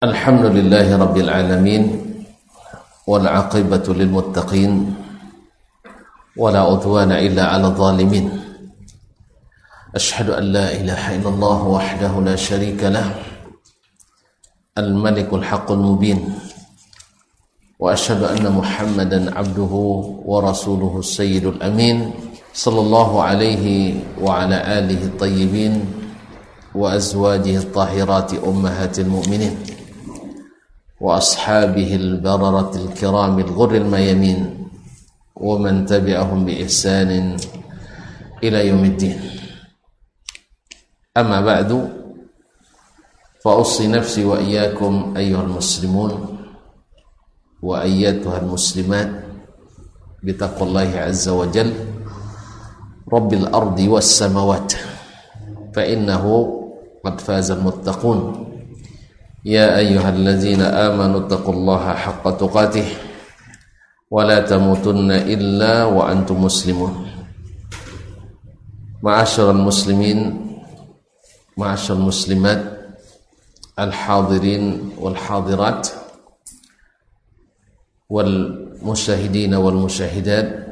[0.00, 1.82] الحمد لله رب العالمين
[3.06, 4.94] والعاقبة للمتقين
[6.36, 8.26] ولا عدوان إلا على الظالمين.
[9.94, 13.12] أشهد أن لا إله إلا الله وحده لا شريك له
[14.78, 16.18] الملك الحق المبين
[17.76, 19.74] وأشهد أن محمدا عبده
[20.24, 22.12] ورسوله السيد الأمين
[22.56, 23.64] صلى الله عليه
[24.16, 25.74] وعلى آله الطيبين
[26.74, 29.56] وأزواجه الطاهرات أمهات المؤمنين.
[31.00, 34.68] وأصحابه البررة الكرام الغر الميامين
[35.36, 37.36] ومن تبعهم بإحسان
[38.44, 39.20] إلى يوم الدين.
[41.16, 41.92] أما بعد
[43.44, 46.38] فأوصي نفسي وإياكم أيها المسلمون
[47.62, 49.10] وأيتها المسلمات
[50.24, 51.72] بتقوى الله عز وجل.
[53.12, 54.72] رب الأرض والسماوات
[55.74, 56.24] فإنه
[57.04, 58.46] قد فاز المتقون.
[59.44, 62.88] يا أيها الذين آمنوا اتقوا الله حق تقاته
[64.10, 66.94] ولا تموتن إلا وأنتم مسلمون.
[69.02, 70.18] معاشر المسلمين
[71.56, 72.62] معاشر المسلمات
[73.78, 75.88] الحاضرين والحاضرات
[78.10, 80.70] والمشاهدين والمشاهدات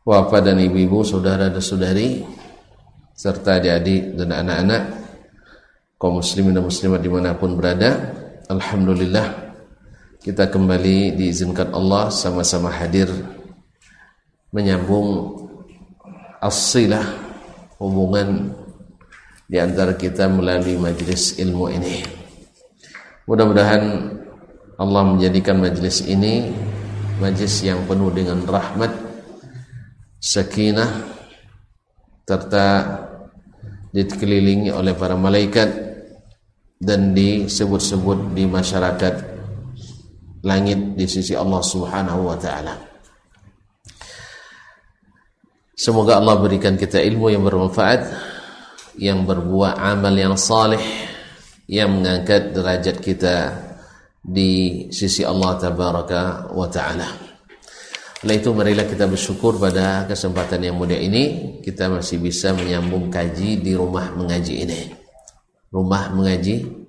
[0.00, 1.52] Bapak dan ibu-ibu, saudara
[3.14, 4.99] serta adik-adik dan anak-anak.
[6.00, 8.16] Kaum muslimin dan muslimat di mana pun berada
[8.48, 9.52] Alhamdulillah
[10.24, 13.12] kita kembali diizinkan Allah sama-sama hadir
[14.48, 15.36] menyambung
[16.40, 17.04] asilah
[17.76, 18.48] hubungan
[19.44, 22.00] di antara kita melalui majlis ilmu ini.
[23.28, 23.82] Mudah-mudahan
[24.80, 26.48] Allah menjadikan majlis ini
[27.20, 28.90] majlis yang penuh dengan rahmat
[30.16, 31.12] sakinah
[32.24, 32.66] serta
[33.92, 35.89] dikelilingi oleh para malaikat
[36.80, 39.14] dan disebut-sebut di masyarakat
[40.40, 42.74] langit di sisi Allah Subhanahu wa taala.
[45.76, 48.00] Semoga Allah berikan kita ilmu yang bermanfaat,
[49.00, 50.80] yang berbuah amal yang saleh,
[51.68, 53.36] yang mengangkat derajat kita
[54.20, 57.08] di sisi Allah tabaraka wa taala.
[58.20, 63.64] Oleh itu marilah kita bersyukur pada kesempatan yang mulia ini kita masih bisa menyambung kaji
[63.64, 64.80] di rumah mengaji ini.
[65.72, 66.79] Rumah mengaji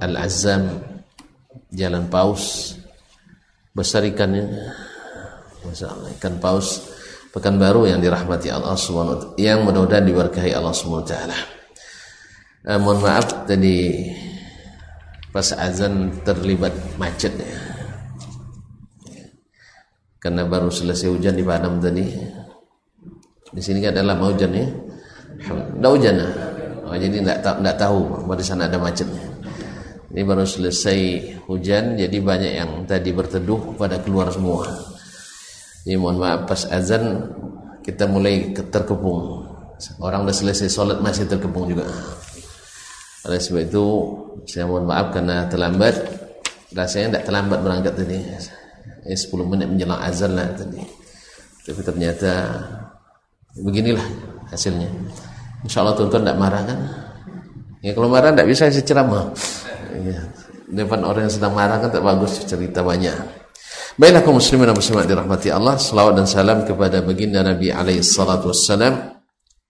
[0.00, 0.82] Al-Azam
[1.74, 2.74] Jalan Paus
[3.74, 4.46] besar ikannya
[5.64, 6.92] Masalah ikan paus
[7.34, 11.14] Pekanbaru yang dirahmati Allah SWT yang mudah-mudahan diberkahi Allah SWT.
[12.62, 14.06] Eh, mohon maaf tadi
[15.34, 17.74] pas azan terlibat macet ya
[20.24, 22.08] karena baru selesai hujan di Padang tadi.
[23.52, 24.64] Di sini kan adalah mau hujan ya.
[25.44, 26.28] Tidak hujan ya.
[26.88, 27.98] Oh, jadi tidak tidak tahu
[28.32, 29.20] di sana ada macetnya.
[30.14, 30.98] Ini baru selesai
[31.50, 34.62] hujan, jadi banyak yang tadi berteduh pada keluar semua.
[35.82, 37.34] Jadi mohon maaf pas azan
[37.82, 39.42] kita mulai terkepung.
[39.98, 41.90] Orang sudah selesai sholat masih terkepung juga.
[43.26, 43.84] Oleh sebab itu
[44.46, 45.98] saya mohon maaf karena terlambat.
[46.70, 48.18] Rasanya tidak terlambat berangkat tadi
[49.04, 50.80] eh, 10 menit menjelang azan lah tadi
[51.64, 52.32] tapi ternyata
[53.56, 54.04] beginilah
[54.52, 54.88] hasilnya
[55.64, 56.78] Insya Allah tuan-tuan tidak marah kan
[57.80, 59.32] ya kalau marah tidak bisa saya ceramah
[60.02, 60.20] ya.
[60.70, 63.44] depan orang yang sedang marah kan tak bagus cerita banyak
[63.94, 68.50] Baiklah kaum muslimin dan muslimat dirahmati Allah Salawat dan salam kepada baginda Nabi alaihi salatu
[68.50, 69.22] wassalam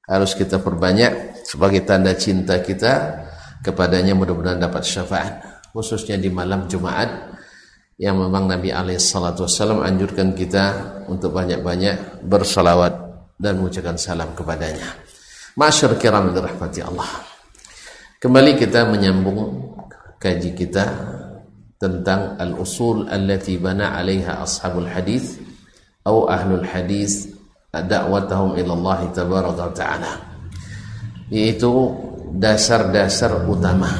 [0.09, 3.21] Harus kita perbanyak sebagai tanda cinta kita
[3.61, 5.45] Kepadanya mudah-mudahan dapat syafaat
[5.77, 7.35] Khususnya di malam Jumaat
[7.95, 10.65] yang memang Nabi Alaihissalam anjurkan kita
[11.07, 12.95] untuk banyak-banyak bersalawat
[13.39, 14.99] dan mengucapkan salam kepadanya.
[15.55, 17.07] Masyur kiram dirahmati Allah.
[18.19, 19.74] Kembali kita menyambung
[20.25, 20.89] kaji kita
[21.77, 25.37] tentang al-usul allati bana 'alaiha ashabul hadis
[26.01, 27.29] atau ahlul hadis
[27.69, 30.13] da'watahum ila Allah tabaraka ta'ala.
[31.29, 31.69] Yaitu
[32.41, 33.93] dasar-dasar utama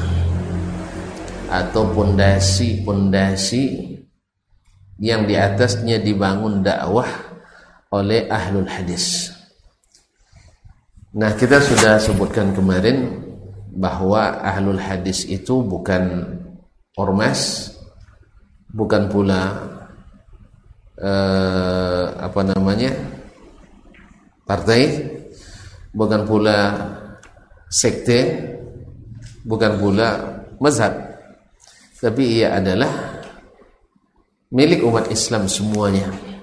[1.45, 3.93] atau pondasi-pondasi
[4.97, 7.09] yang di atasnya dibangun dakwah
[7.93, 9.29] oleh ahlul hadis.
[11.15, 13.23] Nah, kita sudah sebutkan kemarin
[13.75, 16.23] bahwa ahlul hadis itu bukan
[16.95, 17.71] ormas,
[18.71, 19.41] bukan pula
[20.95, 22.95] eh, apa namanya
[24.47, 25.11] partai,
[25.91, 26.57] bukan pula
[27.67, 28.19] sekte,
[29.43, 30.07] bukan pula
[30.63, 30.95] mazhab,
[31.99, 33.19] tapi ia adalah
[34.55, 36.34] milik umat Islam semuanya.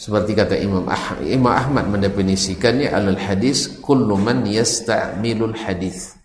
[0.00, 6.16] Seperti kata Imam Ahmad, Imam Ahmad mendefinisikannya alal hadis kullu man yasta'milul hadis.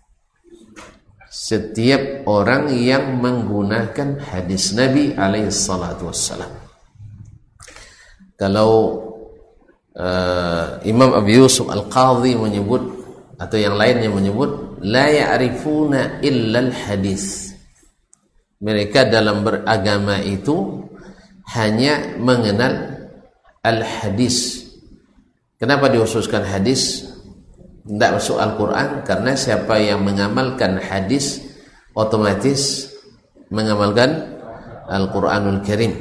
[1.36, 6.48] setiap orang yang menggunakan hadis Nabi alaihi salatu wassalam.
[8.40, 8.72] Kalau
[9.92, 12.80] uh, Imam Abu Yusuf Al-Qadhi menyebut
[13.36, 17.52] atau yang lainnya menyebut la ya'rifuna illa al-hadis.
[18.56, 20.88] Mereka dalam beragama itu
[21.52, 22.95] hanya mengenal
[23.66, 24.62] al-hadis.
[25.58, 27.10] Kenapa diususkan hadis?
[27.86, 31.46] tidak masuk Al-Quran karena siapa yang mengamalkan hadis
[31.94, 32.90] otomatis
[33.46, 34.42] mengamalkan
[34.90, 35.94] Al-Quranul Karim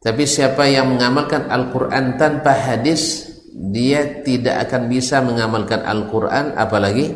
[0.00, 7.12] tapi siapa yang mengamalkan Al-Quran tanpa hadis dia tidak akan bisa mengamalkan Al-Quran apalagi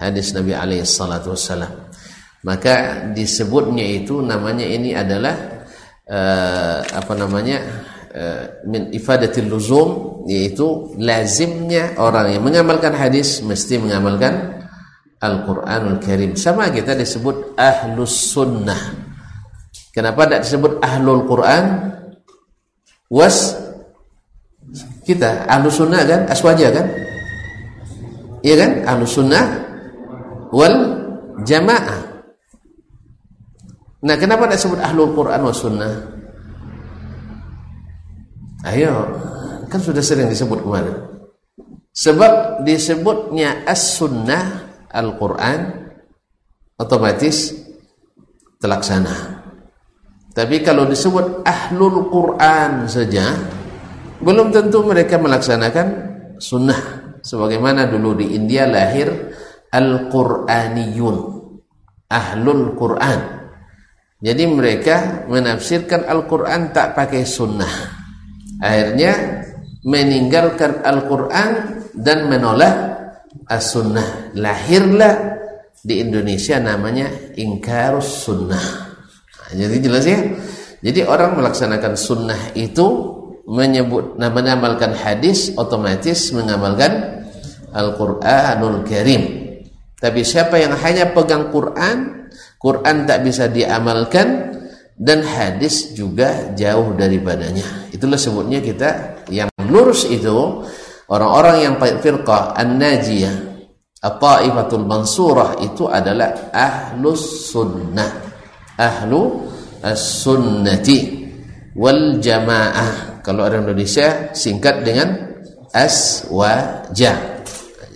[0.00, 1.92] hadis Nabi wassalam
[2.48, 5.36] maka disebutnya itu namanya ini adalah
[6.08, 7.60] uh, apa namanya
[8.68, 9.88] min ifadatil luzum
[10.28, 14.58] yaitu lazimnya orang yang mengamalkan hadis mesti mengamalkan
[15.18, 16.38] Al-Qur'anul Karim.
[16.38, 18.78] Sama kita disebut ahlus sunnah.
[19.90, 21.64] Kenapa tidak disebut ahlul Quran?
[23.10, 23.56] Was
[25.02, 26.86] kita ahlus sunnah kan aswaja kan?
[28.46, 28.70] Iya kan?
[28.86, 29.44] Ahlus sunnah
[30.54, 30.76] wal
[31.42, 32.22] jamaah.
[33.98, 36.17] Nah, kenapa tidak disebut ahlul Quran was sunnah?
[38.66, 39.06] Ayo,
[39.70, 40.98] kan sudah sering disebut kemarin.
[41.94, 45.90] Sebab disebutnya as-sunnah Al-Quran
[46.74, 47.54] otomatis
[48.58, 49.42] terlaksana.
[50.34, 53.34] Tapi kalau disebut ahlul Quran saja,
[54.22, 55.86] belum tentu mereka melaksanakan
[56.38, 57.14] sunnah.
[57.22, 59.10] Sebagaimana dulu di India lahir
[59.70, 61.16] Al-Quraniyun,
[62.10, 63.20] ahlul Quran.
[64.18, 67.97] Jadi mereka menafsirkan Al-Quran tak pakai sunnah
[68.58, 69.42] akhirnya
[69.86, 71.50] meninggalkan Al-Quran
[71.94, 72.76] dan menolak
[73.48, 74.34] As-Sunnah.
[74.36, 75.38] Lahirlah
[75.82, 77.08] di Indonesia namanya
[77.38, 78.66] ingkarus sunnah.
[79.24, 80.20] Nah, jadi jelas ya?
[80.84, 83.16] Jadi orang melaksanakan sunnah itu
[83.48, 87.24] menyebut mengamalkan hadis otomatis mengamalkan
[87.72, 89.22] Al-Quranul Karim.
[89.98, 92.28] Tapi siapa yang hanya pegang Quran
[92.58, 94.37] Quran tak bisa diamalkan
[94.98, 97.62] dan hadis juga jauh daripadanya.
[97.94, 100.66] Itulah sebutnya kita yang lurus itu
[101.06, 103.34] orang-orang yang firqah an-najiyah
[104.02, 108.26] at-taifatul mansurah itu adalah ahlus sunnah.
[108.78, 109.46] Ahlu
[109.86, 111.26] as-sunnati
[111.78, 113.22] wal jamaah.
[113.22, 115.14] Kalau orang Indonesia singkat dengan
[115.74, 117.42] aswaja.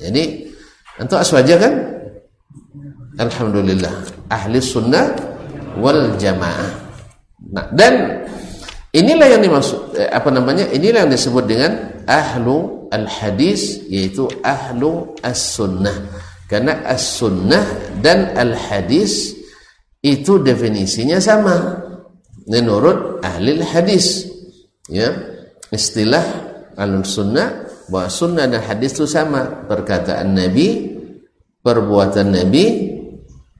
[0.02, 0.50] Jadi
[0.98, 1.72] untuk aswaja kan
[3.16, 3.92] Alhamdulillah
[4.28, 5.14] ahli sunnah
[5.78, 6.81] wal jamaah
[7.50, 8.22] Nah, dan
[8.94, 10.70] inilah yang dimaksud eh, apa namanya?
[10.70, 11.72] Inilah yang disebut dengan
[12.06, 16.12] ahlu al-hadis yaitu ahlu as-sunnah.
[16.46, 17.64] Karena as-sunnah
[18.04, 19.34] dan al-hadis
[20.04, 21.80] itu definisinya sama
[22.46, 24.28] menurut ahli hadis.
[24.90, 25.14] Ya.
[25.72, 26.24] Istilah
[26.76, 30.92] al-sunnah bahwa sunnah dan hadis itu sama perkataan Nabi,
[31.64, 32.66] perbuatan Nabi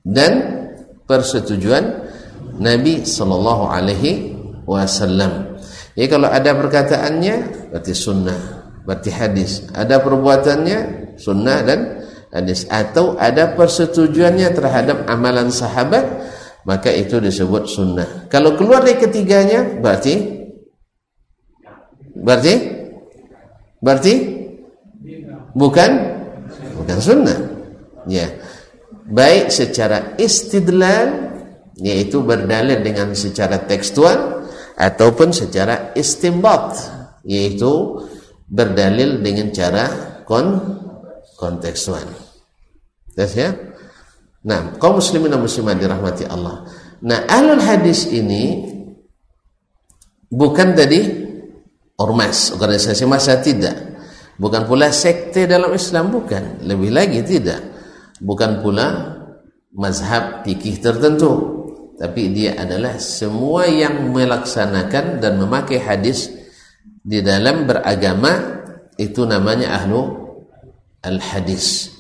[0.05, 0.33] dan
[1.07, 2.02] persetujuan
[2.63, 5.59] Nabi Sallallahu Alaihi Wasallam.
[5.93, 7.35] Jadi kalau ada perkataannya
[7.75, 8.39] berarti sunnah,
[8.87, 9.67] berarti hadis.
[9.75, 10.79] Ada perbuatannya
[11.19, 11.81] sunnah dan
[12.33, 12.65] hadis.
[12.71, 16.07] Atau ada persetujuannya terhadap amalan sahabat,
[16.65, 18.31] maka itu disebut sunnah.
[18.31, 20.41] Kalau keluar dari ketiganya berarti
[22.17, 22.55] berarti
[23.83, 24.15] berarti
[25.53, 25.91] bukan
[26.79, 27.39] bukan sunnah.
[28.09, 28.31] Ya.
[29.03, 31.32] Baik secara istidlal
[31.81, 34.45] yaitu berdalil dengan secara tekstual
[34.77, 36.77] ataupun secara istimbat
[37.25, 38.03] yaitu
[38.51, 39.85] berdalil dengan cara
[40.27, 40.59] kon
[41.39, 42.05] kontekstual.
[43.17, 43.51] Terus ya?
[44.43, 46.67] Nah, kaum muslimin dan muslimat dirahmati Allah.
[47.03, 48.63] Nah, ahlul hadis ini
[50.31, 51.01] bukan tadi
[51.99, 53.95] ormas, organisasi massa tidak.
[54.41, 57.63] Bukan pula sekte dalam Islam bukan, lebih lagi tidak.
[58.19, 59.19] Bukan pula
[59.71, 61.62] mazhab fikih tertentu
[62.03, 66.35] tapi dia adalah semua yang melaksanakan dan memakai hadis
[66.99, 68.59] di dalam beragama
[68.99, 70.11] itu namanya ahlu
[70.99, 71.95] al-hadis.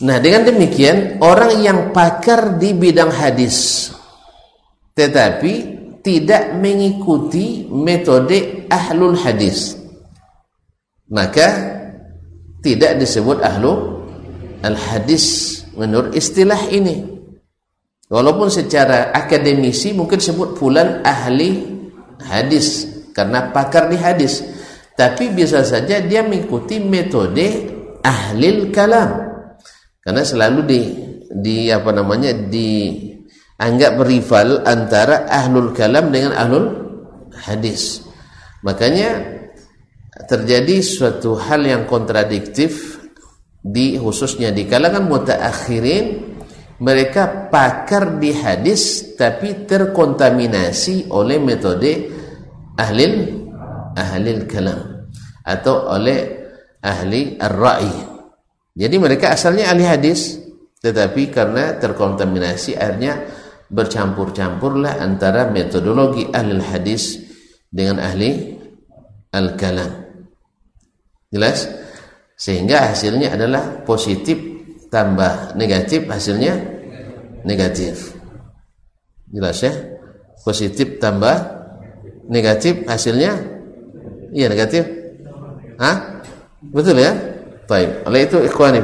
[0.00, 3.92] Nah, dengan demikian orang yang pakar di bidang hadis
[4.96, 5.52] tetapi
[6.00, 9.76] tidak mengikuti metode ahlul hadis
[11.12, 11.46] maka
[12.64, 14.00] tidak disebut ahlu
[14.64, 17.13] al-hadis menurut istilah ini
[18.14, 21.66] Walaupun secara akademisi mungkin sebut fulan ahli
[22.22, 24.38] hadis karena pakar di hadis,
[24.94, 27.74] tapi bisa saja dia mengikuti metode
[28.06, 29.10] ahli kalam.
[29.98, 30.80] Karena selalu di
[31.34, 36.66] di apa namanya dianggap rival antara ahlul kalam dengan ahlul
[37.34, 38.06] hadis
[38.62, 39.42] makanya
[40.30, 43.02] terjadi suatu hal yang kontradiktif
[43.58, 46.33] di khususnya di kalangan mutaakhirin
[46.82, 51.92] mereka pakar di hadis tapi terkontaminasi oleh metode
[52.74, 53.04] ahli
[53.94, 55.10] ahli kalam
[55.46, 56.18] atau oleh
[56.82, 57.94] ahli ar-ra'i
[58.74, 60.42] jadi mereka asalnya ahli hadis
[60.82, 63.24] tetapi karena terkontaminasi akhirnya
[63.72, 67.24] bercampur-campurlah antara metodologi ahli hadis
[67.74, 68.54] dengan ahli
[69.34, 69.90] al-kalam.
[71.34, 71.66] Jelas?
[72.38, 74.53] Sehingga hasilnya adalah positif
[74.94, 76.54] tambah negatif hasilnya
[77.42, 78.14] negatif.
[79.34, 79.74] Jelas ya?
[80.46, 81.34] Positif tambah
[82.30, 83.34] negatif hasilnya
[84.30, 84.86] iya negatif.
[85.82, 86.22] Hah?
[86.62, 87.10] Betul ya?
[87.66, 88.06] Baik.
[88.06, 88.78] Oleh itu ikhwani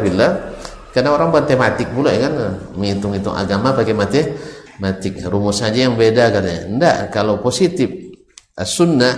[0.91, 5.23] karena orang matematik pula ya kan menghitung-hitung agama pakai matematik.
[5.31, 6.67] Rumus saja yang beda katanya.
[6.67, 7.87] Enggak, kalau positif
[8.67, 9.15] sunnah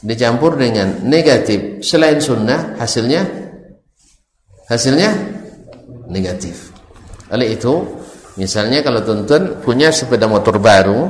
[0.00, 3.28] dicampur dengan negatif selain sunnah hasilnya
[4.70, 5.39] hasilnya
[6.10, 6.74] negatif.
[7.30, 7.86] Oleh itu,
[8.34, 11.06] misalnya kalau tuntun punya sepeda motor baru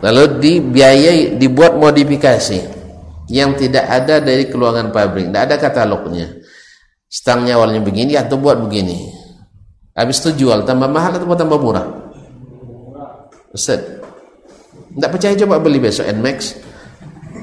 [0.00, 2.60] lalu dibiayai dibuat modifikasi
[3.26, 6.38] yang tidak ada dari keluaran pabrik, tidak ada katalognya.
[7.10, 9.26] Stangnya awalnya begini atau buat begini
[9.96, 11.88] Habis itu jual tambah mahal atau tambah murah?
[13.56, 13.80] Ustaz.
[14.92, 16.60] Tidak percaya coba beli besok Nmax.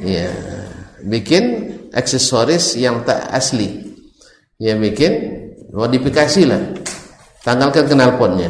[0.05, 0.29] Iya.
[1.01, 1.43] Bikin
[1.89, 3.98] aksesoris yang tak asli.
[4.62, 5.13] Ya bikin
[5.74, 6.62] modifikasi lah.
[7.43, 8.50] Tanggalkan knalpotnya.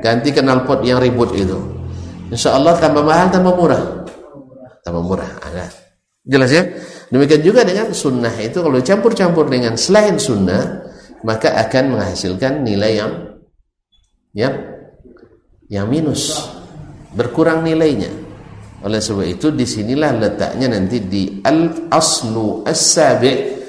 [0.00, 1.56] Ganti knalpot yang ribut itu.
[2.32, 4.08] Insya Allah tambah mahal tambah murah.
[4.80, 5.30] Tambah murah.
[5.44, 5.68] Ada.
[6.24, 6.64] Jelas ya?
[7.12, 10.88] Demikian juga dengan sunnah itu kalau campur-campur dengan selain sunnah
[11.26, 13.12] maka akan menghasilkan nilai yang
[14.30, 14.50] ya
[15.66, 16.48] yang minus
[17.12, 18.08] berkurang nilainya
[18.80, 23.59] oleh sebab itu di sinilah letaknya nanti di al aslu as-sabi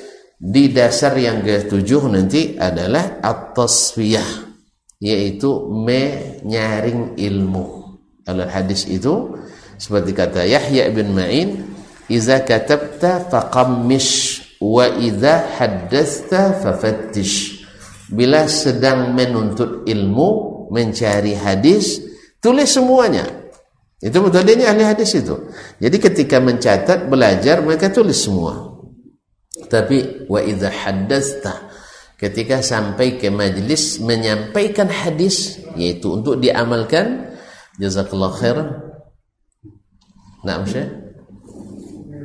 [0.42, 4.50] di dasar yang ketujuh nanti adalah at-tasfiyah
[4.98, 7.94] yaitu menyaring ilmu.
[8.26, 9.38] Al hadis itu
[9.78, 11.62] seperti kata Yahya bin Ma'in
[12.10, 17.62] iza katabta faqammish wa idza haddatsta fafattish.
[18.10, 20.30] Bila sedang menuntut ilmu
[20.74, 22.02] mencari hadis
[22.42, 23.30] tulis semuanya.
[24.02, 25.38] Itu metodenya ahli hadis itu.
[25.78, 28.71] Jadi ketika mencatat belajar mereka tulis semua
[29.72, 31.72] tapi wa idza haddatsta
[32.20, 37.32] ketika sampai ke majlis menyampaikan hadis yaitu untuk diamalkan
[37.80, 38.92] jazakallah khairan
[40.42, 40.90] Nah, Syekh.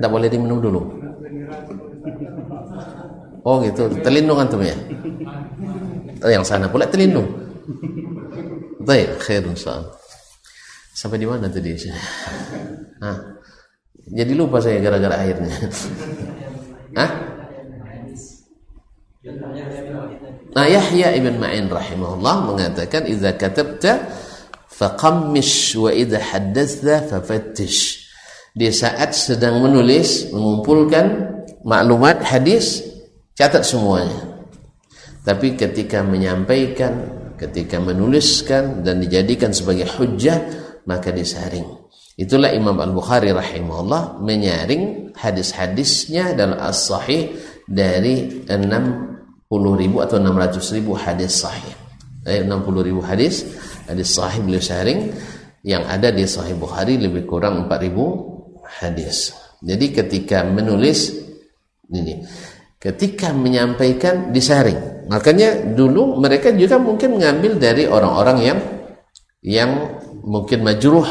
[0.00, 0.80] Tak boleh diminum dulu.
[3.46, 4.74] Oh gitu, terlindung antum ya?
[6.24, 7.28] Oh, yang sana pula terlindung.
[8.82, 9.94] Baik, khair insyaallah.
[10.96, 11.76] Sampai di mana tadi?
[13.04, 13.16] Hah?
[14.06, 15.52] Jadi lupa saya gara-gara airnya.
[16.98, 17.10] Hah?
[20.54, 24.06] Nah, Yahya ibn Ma'in rahimahullah mengatakan idza katabta
[24.70, 28.06] faqammish wa idza haddatsa fafattish.
[28.56, 31.06] Di saat sedang menulis, mengumpulkan
[31.66, 32.86] maklumat hadis
[33.34, 34.46] catat semuanya.
[35.26, 40.40] Tapi ketika menyampaikan ketika menuliskan dan dijadikan sebagai hujjah
[40.88, 41.66] maka disaring.
[42.16, 47.36] Itulah Imam Al-Bukhari rahimahullah menyaring hadis-hadisnya dalam as-sahih
[47.68, 49.15] dari 60
[49.52, 51.74] ribu atau 600 ribu hadis sahih
[52.26, 53.46] eh, 60 ribu hadis
[53.86, 55.14] hadis sahih beliau saring
[55.66, 58.04] yang ada di sahih Bukhari lebih kurang 4 ribu
[58.66, 61.14] hadis jadi ketika menulis
[61.90, 62.26] ini
[62.86, 65.08] ketika menyampaikan disaring.
[65.10, 68.58] Makanya dulu mereka juga mungkin mengambil dari orang-orang yang
[69.42, 69.70] yang
[70.22, 71.06] mungkin majruh.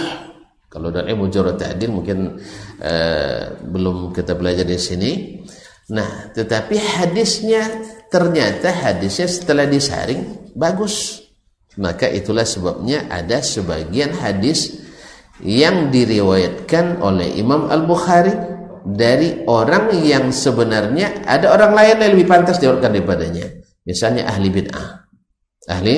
[0.72, 2.36] Kalau dari mujarrad ta'dil mungkin
[2.84, 5.12] uh, belum kita belajar di sini.
[5.96, 7.63] Nah, tetapi hadisnya
[8.16, 11.20] ternyata hadisnya setelah disaring bagus.
[11.76, 14.80] Maka itulah sebabnya ada sebagian hadis
[15.44, 18.32] yang diriwayatkan oleh Imam Al-Bukhari
[18.88, 23.52] dari orang yang sebenarnya ada orang lain yang lebih pantas dijawabkan daripadanya.
[23.84, 24.88] Misalnya ahli bid'ah.
[25.68, 25.96] Ahli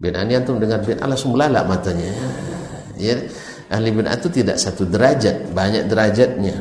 [0.00, 2.08] bid'ah ini antum dengar bid'ah langsung melalak matanya.
[2.96, 3.20] Ya,
[3.68, 6.56] ahli bid'ah itu tidak satu derajat, banyak derajatnya.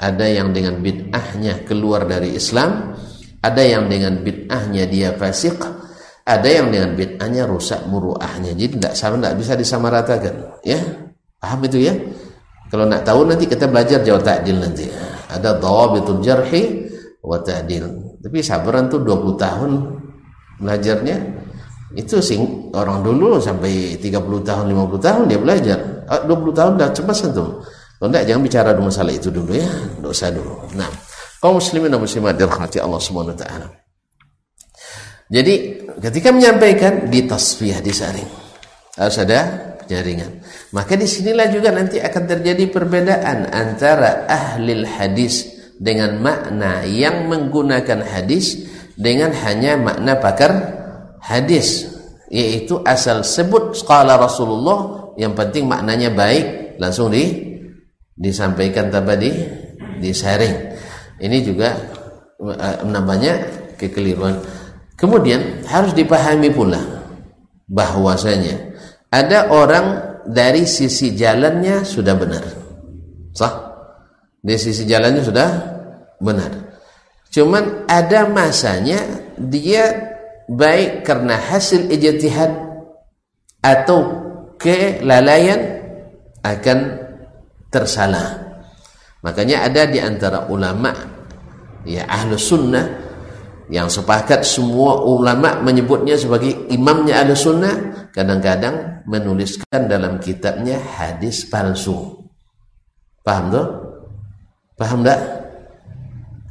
[0.00, 2.96] Ada yang dengan bid'ahnya keluar dari Islam,
[3.44, 5.60] ada yang dengan bid'ahnya dia fasik,
[6.24, 8.56] ada yang dengan bid'ahnya rusak muruahnya.
[8.56, 10.34] Jadi tidak sama, tidak bisa disamaratakan.
[10.64, 10.80] Ya,
[11.36, 11.92] paham itu ya?
[12.72, 14.88] Kalau nak tahu nanti kita belajar jawab ta'dil nanti.
[15.28, 16.88] Ada dhawabitul jarhi
[17.20, 18.16] wa ta'dil.
[18.24, 19.70] Tapi sabaran tuh 20 tahun
[20.64, 21.16] belajarnya
[21.94, 26.88] itu sing orang dulu sampai 30 tahun 50 tahun dia belajar 20 ah, tahun dah
[26.90, 27.62] cepat sentuh
[28.02, 29.70] kalau jangan bicara masalah itu dulu ya
[30.02, 30.90] dosa dulu nah
[31.44, 33.68] kaum muslimin dan muslimat dirahmati Allah Subhanahu wa taala.
[35.28, 38.28] Jadi ketika menyampaikan di tasfiyah disaring
[38.96, 39.40] harus ada
[39.84, 40.40] jaringan.
[40.72, 48.00] Maka di sinilah juga nanti akan terjadi perbedaan antara ahli hadis dengan makna yang menggunakan
[48.08, 48.64] hadis
[48.96, 50.52] dengan hanya makna pakar
[51.20, 51.92] hadis.
[52.32, 57.52] Yaitu asal sebut skala Rasulullah yang penting maknanya baik langsung di
[58.16, 59.30] disampaikan tanpa di
[60.02, 60.73] disaring
[61.20, 61.76] ini juga
[62.40, 63.42] uh, namanya
[63.78, 64.38] kekeliruan
[64.94, 66.80] kemudian harus dipahami pula
[67.68, 68.74] bahwasanya
[69.14, 72.44] ada orang dari sisi jalannya sudah benar.
[73.30, 73.54] Sah?
[74.40, 75.48] Dari sisi jalannya sudah
[76.20, 76.52] benar.
[77.30, 79.00] Cuman ada masanya
[79.38, 80.14] dia
[80.50, 82.52] baik karena hasil ijtihad
[83.64, 83.98] atau
[84.60, 85.80] kelalaian
[86.44, 86.78] akan
[87.72, 88.43] tersalah.
[89.24, 90.92] Makanya ada di antara ulama
[91.88, 92.84] ya ahlu sunnah
[93.72, 97.72] yang sepakat semua ulama menyebutnya sebagai imamnya ahlu sunnah
[98.12, 102.20] kadang-kadang menuliskan dalam kitabnya hadis palsu.
[103.24, 103.66] Paham tuh?
[104.76, 105.16] Paham tak?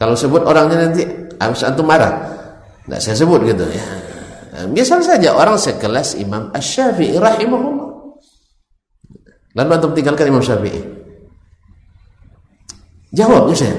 [0.02, 1.06] Kalau sebut orangnya nanti
[1.38, 2.10] harus antum marah.
[2.84, 3.86] Tidak saya sebut gitu ya.
[4.66, 7.90] Biasa saja orang sekelas Imam Ash-Syafi'i rahimahullah.
[9.54, 11.03] Lalu antum tinggalkan Imam Syafi'i.
[13.14, 13.78] Jawab saya.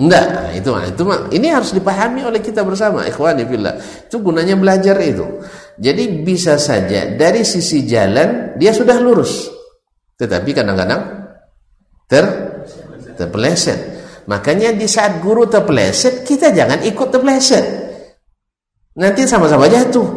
[0.00, 1.02] Enggak, nah, itu itu
[1.36, 3.76] ini harus dipahami oleh kita bersama ikhwani fillah.
[4.08, 5.44] Itu gunanya belajar itu.
[5.76, 9.52] Jadi bisa saja dari sisi jalan dia sudah lurus.
[10.16, 11.00] Tetapi kadang-kadang
[12.08, 12.24] ter
[13.20, 14.00] terpeleset.
[14.24, 17.64] Makanya di saat guru terpeleset, kita jangan ikut terpeleset.
[18.96, 20.08] Nanti sama-sama jatuh.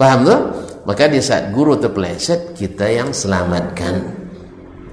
[0.00, 0.40] Paham tuh?
[0.88, 4.27] Maka di saat guru terpeleset, kita yang selamatkan.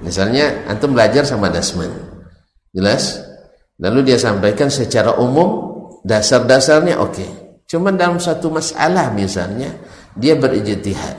[0.06, 1.90] Misalnya antum belajar sama Dasman.
[2.70, 3.18] Jelas?
[3.82, 5.74] Lalu dia sampaikan secara umum
[6.06, 7.12] dasar-dasarnya oke.
[7.12, 7.30] Okay.
[7.66, 9.74] Cuma dalam satu masalah misalnya
[10.14, 11.18] dia berijtihad.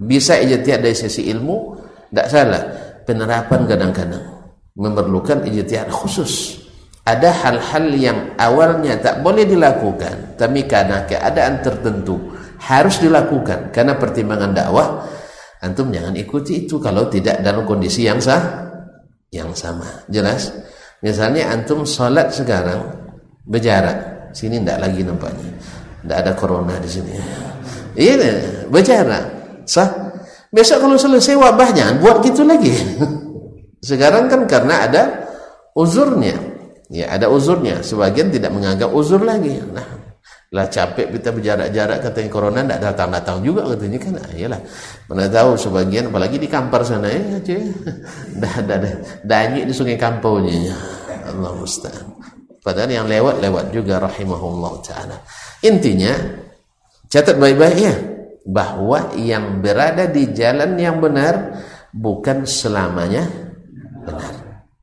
[0.00, 1.76] Bisa ijtihad dari sisi ilmu,
[2.08, 2.62] tidak salah.
[3.04, 4.24] Penerapan kadang-kadang
[4.72, 6.64] memerlukan ijtihad khusus.
[7.04, 12.16] Ada hal-hal yang awalnya tak boleh dilakukan, tapi karena keadaan tertentu
[12.60, 14.88] harus dilakukan karena pertimbangan dakwah.
[15.60, 18.40] Antum jangan ikuti itu kalau tidak dalam kondisi yang sah,
[19.28, 20.08] yang sama.
[20.08, 20.56] Jelas?
[21.04, 22.80] Misalnya antum sholat sekarang
[23.44, 25.52] berjarak, sini tidak lagi nampaknya,
[26.04, 27.12] tidak ada corona di sini.
[27.92, 28.32] Iya,
[28.72, 29.24] berjarak,
[29.68, 29.88] sah.
[30.50, 32.74] Besok kalau selesai wabah jangan buat gitu lagi.
[33.88, 35.02] Sekarang kan karena ada
[35.76, 36.36] uzurnya,
[36.90, 37.84] ya ada uzurnya.
[37.84, 39.62] Sebagian tidak menganggap uzur lagi.
[39.70, 39.99] Nah,
[40.50, 44.12] lah capek kita berjarak-jarak katanya corona tidak datang-datang juga katanya kan.
[44.18, 44.60] Ah, iyalah.
[45.06, 47.70] Mana tahu sebagian apalagi di kampar sana ya cuy
[48.42, 50.74] dah dah dah danyi di sungai kampaunya
[51.30, 52.18] Allah musta'an
[52.66, 55.16] padahal yang lewat-lewat juga rahimahullah taala.
[55.62, 56.18] Intinya
[57.06, 57.94] catat baik-baik ya
[58.42, 61.62] bahwa yang berada di jalan yang benar
[61.94, 63.22] bukan selamanya
[64.02, 64.34] benar.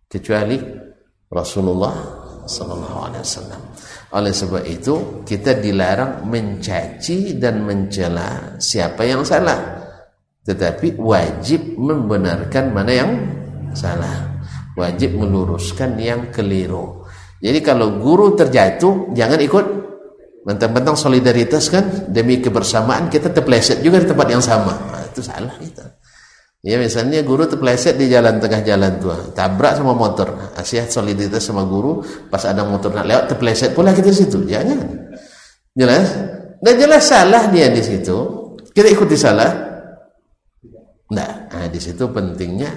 [0.07, 0.55] Kecuali
[1.27, 1.95] Rasulullah
[2.47, 3.61] sallallahu alaihi wasallam
[4.17, 9.77] oleh sebab itu kita dilarang mencaci dan mencela siapa yang salah.
[10.41, 13.11] Tetapi wajib membenarkan mana yang
[13.77, 14.41] salah.
[14.73, 17.05] Wajib meluruskan yang keliru.
[17.37, 19.65] Jadi kalau guru terjatuh jangan ikut
[20.47, 24.73] mentang-mentang solidaritas kan demi kebersamaan kita terpleset juga di tempat yang sama.
[24.73, 25.96] Nah, itu salah kita.
[26.65, 30.53] Ya misalnya guru terpleset di jalan tengah jalan tua, tabrak sama motor.
[30.57, 32.01] Asyik soliditas sama guru,
[32.33, 34.41] pas ada motor nak lewat terpleset pula kita situ.
[34.41, 34.81] Jangan.
[35.77, 36.07] Jelas?
[36.57, 38.17] Dan jelas salah dia di situ.
[38.73, 39.53] Kita ikuti salah?
[41.13, 42.73] Nah, nah di situ pentingnya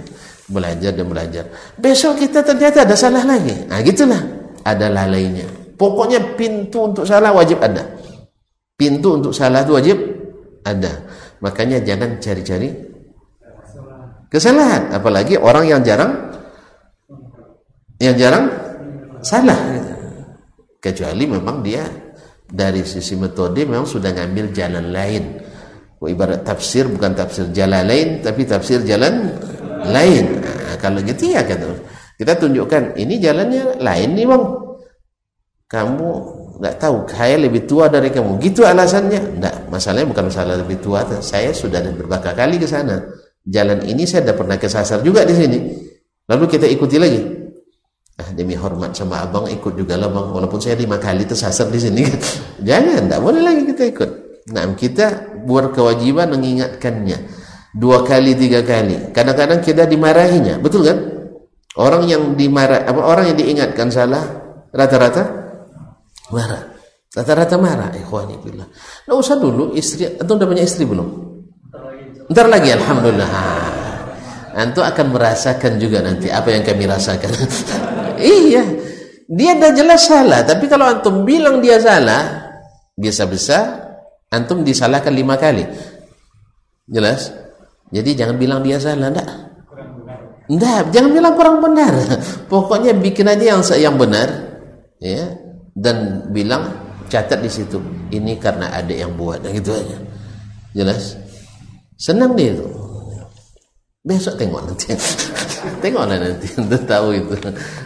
[0.53, 1.45] belajar dan belajar.
[1.81, 3.65] Besok kita ternyata ada salah lagi.
[3.65, 4.21] Nah, gitulah.
[4.61, 5.49] Ada lalainya.
[5.81, 7.81] Pokoknya pintu untuk salah wajib ada.
[8.77, 9.97] Pintu untuk salah itu wajib
[10.69, 11.09] ada.
[11.41, 12.90] Makanya jangan cari-cari
[14.31, 14.95] kesalahan.
[14.95, 16.31] Apalagi orang yang jarang
[17.99, 18.49] yang jarang
[19.21, 19.59] salah.
[20.81, 21.85] Kecuali memang dia
[22.49, 25.25] dari sisi metode memang sudah ngambil jalan lain.
[26.01, 29.29] Ibarat tafsir bukan tafsir jalan lain tapi tafsir jalan
[29.85, 30.41] lain.
[30.41, 31.77] Nah, kalau gitu ya kata
[32.17, 34.45] kita tunjukkan ini jalannya lain nih bang.
[35.69, 36.09] Kamu
[36.57, 38.41] nggak tahu saya lebih tua dari kamu.
[38.41, 39.21] Gitu alasannya.
[39.37, 42.97] Enggak masalahnya bukan masalah lebih tua saya sudah beberapa kali ke sana
[43.47, 45.59] jalan ini saya sudah pernah kesasar juga di sini.
[46.31, 47.21] Lalu kita ikuti lagi.
[48.21, 50.29] Ah, demi hormat sama abang ikut juga lah bang.
[50.31, 52.05] Walaupun saya lima kali tersasar di sini.
[52.69, 54.11] Jangan, tidak boleh lagi kita ikut.
[54.53, 55.07] Nah, kita
[55.47, 57.19] buat kewajiban mengingatkannya
[57.75, 59.15] dua kali tiga kali.
[59.15, 60.99] Kadang-kadang kita dimarahinya, betul kan?
[61.79, 64.27] Orang yang dimarah apa orang yang diingatkan salah
[64.75, 65.23] rata-rata
[66.35, 66.67] marah.
[67.11, 68.69] Rata-rata marah, ikhwani billah.
[69.07, 71.30] Nah, usah dulu istri atau udah punya istri belum?
[72.31, 73.31] Ntar lagi alhamdulillah.
[74.55, 77.31] Antum akan merasakan juga nanti apa yang kami rasakan.
[78.23, 78.63] iya.
[79.31, 82.51] Dia dah jelas salah, tapi kalau antum bilang dia salah,
[82.99, 83.59] biasa-biasa
[84.31, 85.63] antum disalahkan lima kali.
[86.91, 87.31] Jelas?
[87.95, 89.31] Jadi jangan bilang dia salah, enggak.
[90.51, 91.95] Enggak, jangan bilang kurang benar.
[92.51, 94.29] Pokoknya bikin aja yang yang benar,
[94.99, 95.31] ya.
[95.79, 96.75] Dan bilang
[97.07, 97.79] catat di situ,
[98.11, 99.99] ini karena ada yang buat, gitu aja.
[100.75, 101.20] Jelas?
[102.01, 102.65] Senang dia itu.
[104.01, 104.97] Besok tengok nanti.
[105.85, 107.37] Tengoklah nanti untuk tahu itu.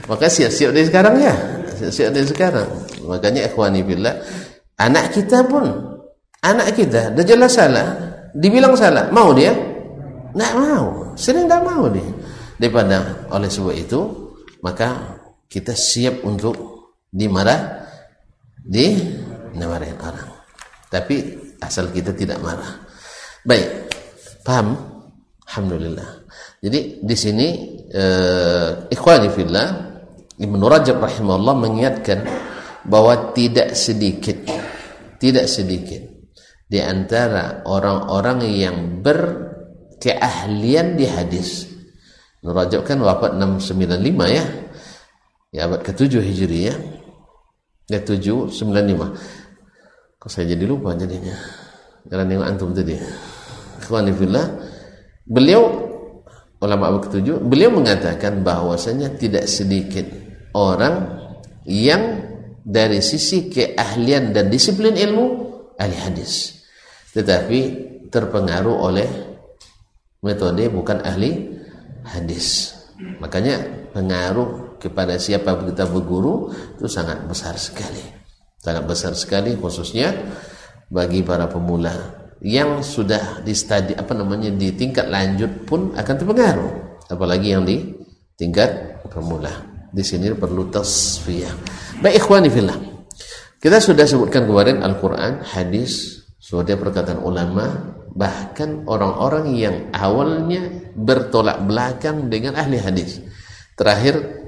[0.07, 1.35] Maka siap-siap dari sekarang ya.
[1.75, 2.69] Siap-siap dari sekarang.
[3.11, 4.15] Makanya ikhwani billah,
[4.79, 5.67] anak kita pun
[6.45, 7.99] anak kita dah jelas salah,
[8.37, 9.51] dibilang salah, mau dia?
[10.35, 12.07] Tidak mau, sering tidak mau dia.
[12.55, 14.01] Daripada oleh sebab itu,
[14.63, 15.19] maka
[15.51, 16.55] kita siap untuk
[17.11, 17.83] dimarah,
[18.63, 18.95] di
[19.55, 20.31] dimarahin orang.
[20.91, 21.17] Tapi
[21.59, 22.83] asal kita tidak marah.
[23.45, 23.94] Baik,
[24.45, 24.77] paham?
[25.49, 26.29] Alhamdulillah.
[26.61, 27.49] Jadi di sini
[27.93, 29.67] uh, ikhwani fillah
[30.41, 32.25] Ibnu Rajab rahimahullah mengingatkan
[32.85, 34.37] bahwa tidak sedikit
[35.21, 36.03] tidak sedikit
[36.65, 41.71] di antara orang-orang yang berkeahlian di hadis.
[42.43, 44.45] Ibnu Rajab kan wafat 695 ya.
[45.55, 46.77] Ya abad ke-7 Hijriah.
[47.87, 50.19] Ya 795.
[50.19, 51.37] Kok saya jadi lupa jadinya.
[52.11, 52.99] Karena nengok antum tadi.
[53.85, 54.47] Ikhwani fillah
[55.25, 55.65] Beliau
[56.61, 60.05] ulama abad ketujuh, beliau mengatakan bahwasanya tidak sedikit
[60.53, 61.21] orang
[61.65, 62.25] yang
[62.61, 65.25] dari sisi keahlian dan disiplin ilmu
[65.77, 66.65] ahli hadis,
[67.13, 67.61] tetapi
[68.09, 69.09] terpengaruh oleh
[70.21, 71.57] metode bukan ahli
[72.05, 72.77] hadis.
[73.21, 78.01] Makanya pengaruh kepada siapa kita berguru itu sangat besar sekali.
[78.61, 80.13] Sangat besar sekali khususnya
[80.89, 86.73] bagi para pemula yang sudah di studi apa namanya di tingkat lanjut pun akan terpengaruh.
[87.13, 87.95] Apalagi yang di
[88.35, 89.51] tingkat pemula.
[89.95, 91.55] Di sini perlu tasfiyah.
[92.03, 92.79] Baik ikhwani fillah.
[93.63, 102.29] Kita sudah sebutkan kemarin Al-Quran hadis sudah perkataan ulama bahkan orang-orang yang awalnya bertolak belakang
[102.29, 103.23] dengan ahli hadis.
[103.75, 104.45] Terakhir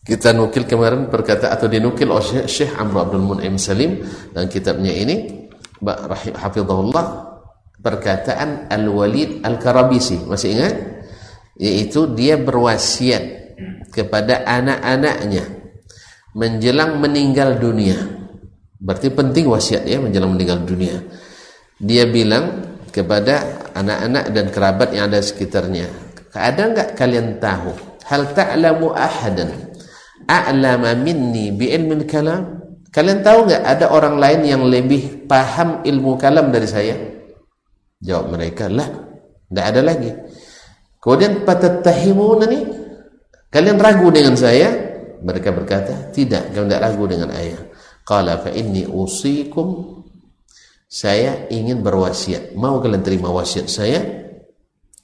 [0.00, 4.00] kita nukil kemarin perkataan atau dinukil oleh Syekh Amr Abdul Mun'im Salim
[4.32, 5.39] dan kitabnya ini
[5.80, 7.06] hafizahullah
[7.80, 10.20] perkataan Al-Walid Al-Karabisi.
[10.24, 10.74] Masih ingat?
[11.60, 13.56] Yaitu dia berwasiat
[13.92, 15.44] kepada anak-anaknya
[16.32, 17.96] menjelang meninggal dunia.
[18.80, 21.04] Berarti penting wasiat ya menjelang meninggal dunia.
[21.76, 27.74] Dia bilang kepada anak-anak dan kerabat yang ada sekitarnya ada enggak kalian tahu?
[28.06, 29.50] Hal ta'lamu ahadan?
[30.30, 32.59] A'lama minni bi ilmi kalam
[32.90, 36.94] kalian tahu enggak ada orang lain yang lebih paham ilmu kalam dari saya
[38.00, 38.88] Jawab mereka, lah,
[39.44, 40.10] tidak ada lagi.
[40.96, 42.64] Kemudian patattahimuna nih,
[43.52, 44.72] kalian ragu dengan saya?
[45.20, 47.60] Mereka berkata, tidak, kalian tidak ragu dengan ayah.
[48.00, 50.00] Qala fa inni usikum
[50.88, 52.56] saya ingin berwasiat.
[52.56, 54.00] Mau kalian terima wasiat saya?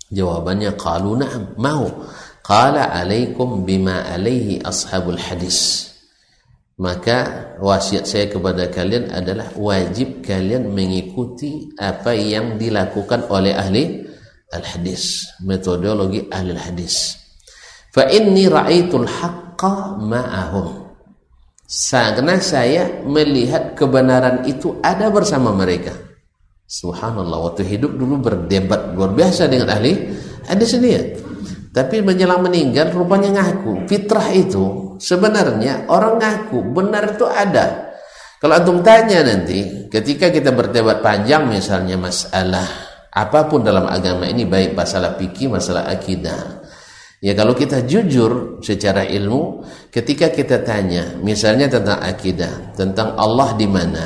[0.08, 2.08] Jawabannya qalu na'am, mau.
[2.40, 5.92] Qala alaikum bima alaihi ashabul hadis
[6.76, 14.04] maka wasiat saya kepada kalian adalah wajib kalian mengikuti apa yang dilakukan oleh ahli
[14.52, 17.16] al-hadis metodologi ahli al-hadis.
[17.96, 20.84] Fa inni ra'aitul haqqa ma'ahum.
[21.66, 25.96] Karena saya melihat kebenaran itu ada bersama mereka.
[26.66, 30.12] Subhanallah waktu hidup dulu berdebat luar biasa dengan ahli
[30.50, 31.02] hadis ini ya
[31.76, 33.84] tapi menjelang meninggal rupanya ngaku.
[33.84, 37.92] Fitrah itu sebenarnya orang ngaku benar itu ada.
[38.40, 42.64] Kalau antum tanya nanti ketika kita berdebat panjang misalnya masalah
[43.12, 46.64] apa pun dalam agama ini baik masalah fikih, masalah akidah.
[47.20, 49.60] Ya kalau kita jujur secara ilmu
[49.92, 54.04] ketika kita tanya misalnya tentang akidah, tentang Allah di mana?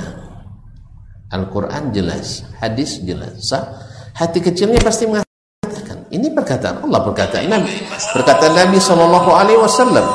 [1.31, 3.47] Al-Qur'an jelas, hadis jelas.
[3.47, 3.63] Sah?
[4.19, 5.30] Hati kecilnya pasti mengatakan
[6.11, 7.75] ini perkataan Allah, perkataan Nabi,
[8.15, 10.07] perkataan Nabi Shallallahu Alaihi Wasallam.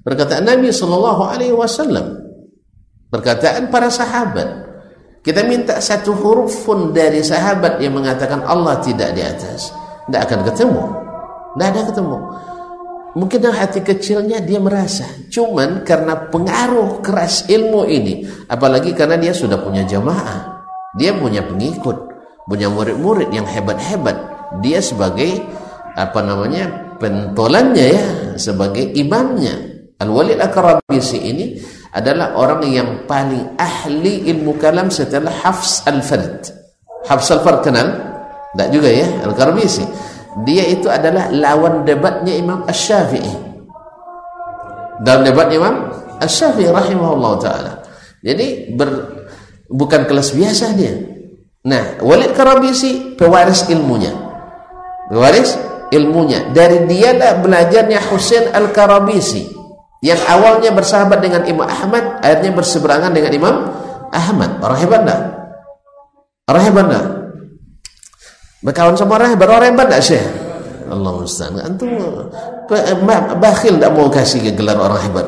[0.00, 2.20] Perkataan Nabi Shallallahu Alaihi Wasallam,
[3.12, 4.68] perkataan para sahabat.
[5.20, 9.68] Kita minta satu huruf pun dari sahabat yang mengatakan Allah tidak di atas,
[10.08, 10.82] tidak akan ketemu,
[11.52, 12.18] tidak ada ketemu.
[13.10, 15.02] mungkin dalam hati kecilnya dia merasa
[15.34, 20.62] cuman karena pengaruh keras ilmu ini apalagi karena dia sudah punya jamaah
[20.94, 22.09] dia punya pengikut
[22.50, 24.18] punya murid-murid yang hebat-hebat.
[24.58, 25.38] Dia sebagai
[25.94, 29.54] apa namanya pentolannya ya sebagai imamnya.
[30.02, 31.62] Al-Walid Al-Karabisi ini
[31.94, 36.50] adalah orang yang paling ahli ilmu kalam setelah Hafs Al-Fard.
[37.06, 38.10] Hafs Al-Fard kenal?
[38.50, 39.86] tak juga ya Al-Karabisi.
[40.42, 43.34] Dia itu adalah lawan debatnya Imam Ash-Syafi'i
[45.06, 47.72] dalam debat Imam Ash-Syafi'i rahimahullah ta'ala.
[48.26, 48.90] Jadi ber,
[49.70, 51.19] bukan kelas biasa dia
[51.66, 54.12] nah Walid Karabisi pewaris ilmunya.
[55.10, 55.58] Pewaris
[55.92, 56.50] ilmunya.
[56.54, 59.50] Dari dia lah belajarnya Husain Al-Karabisi
[60.00, 63.54] yang awalnya bersahabat dengan Imam Ahmad akhirnya berseberangan dengan Imam
[64.10, 64.60] Ahmad.
[64.64, 65.20] Orang hebat tak?
[66.50, 67.04] orang hebat tak?
[68.60, 69.48] berkawan sama orang hebat.
[69.48, 70.26] Orang hebat tak Syekh?
[70.90, 71.86] Allah Ustaz antum
[73.38, 75.26] bakhil tak mau kasih gelar orang hebat.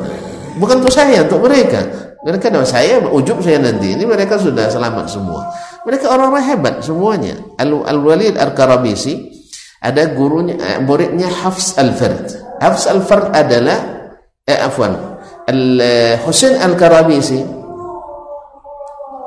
[0.58, 1.86] Bukan untuk saya untuk mereka
[2.22, 3.98] mereka dah saya ujub saya nanti.
[3.98, 5.50] Ini mereka sudah selamat semua.
[5.82, 7.34] Mereka orang-orang hebat semuanya.
[7.58, 9.30] Al-Walid Al-Karabisi
[9.82, 12.58] ada gurunya eh, muridnya Hafs Al-Fard.
[12.62, 14.06] Hafs Al-Fard adalah
[14.46, 15.18] eh afwan
[15.50, 17.42] Al-Husain Al-Karabisi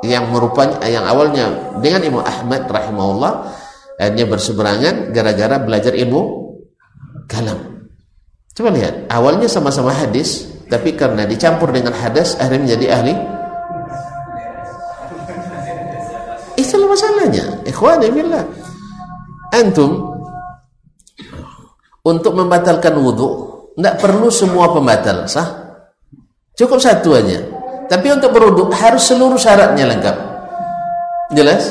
[0.04, 3.32] yang merupakan yang awalnya dengan Imam Ahmad rahimahullah
[4.00, 6.22] akhirnya berseberangan gara-gara belajar ilmu
[7.28, 7.76] kalam.
[8.56, 13.14] Coba lihat, awalnya sama-sama hadis, tapi karena dicampur dengan hadas akhirnya menjadi ahli.
[16.56, 17.44] Itulah masalahnya.
[17.68, 18.44] Ikhwani billah.
[19.54, 20.16] Antum
[22.02, 23.28] untuk membatalkan wudhu
[23.76, 25.66] tidak perlu semua pembatal, sah?
[26.56, 27.44] Cukup satu aja.
[27.86, 30.16] Tapi untuk berwudhu harus seluruh syaratnya lengkap.
[31.36, 31.70] Jelas?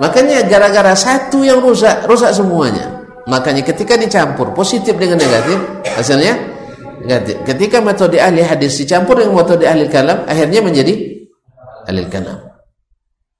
[0.00, 3.04] Makanya gara-gara satu yang rusak, rusak semuanya.
[3.28, 5.60] Makanya ketika dicampur positif dengan negatif,
[5.94, 6.51] hasilnya.
[7.42, 10.94] Ketika metode ahli hadis dicampur dengan metode ahli kalam, akhirnya menjadi
[11.90, 12.52] ahli kalam.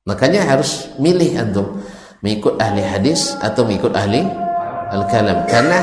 [0.03, 1.79] Makanya harus milih antum
[2.27, 4.27] mengikut ahli hadis atau mengikut ahli
[4.91, 5.47] al-kalam.
[5.47, 5.79] Karena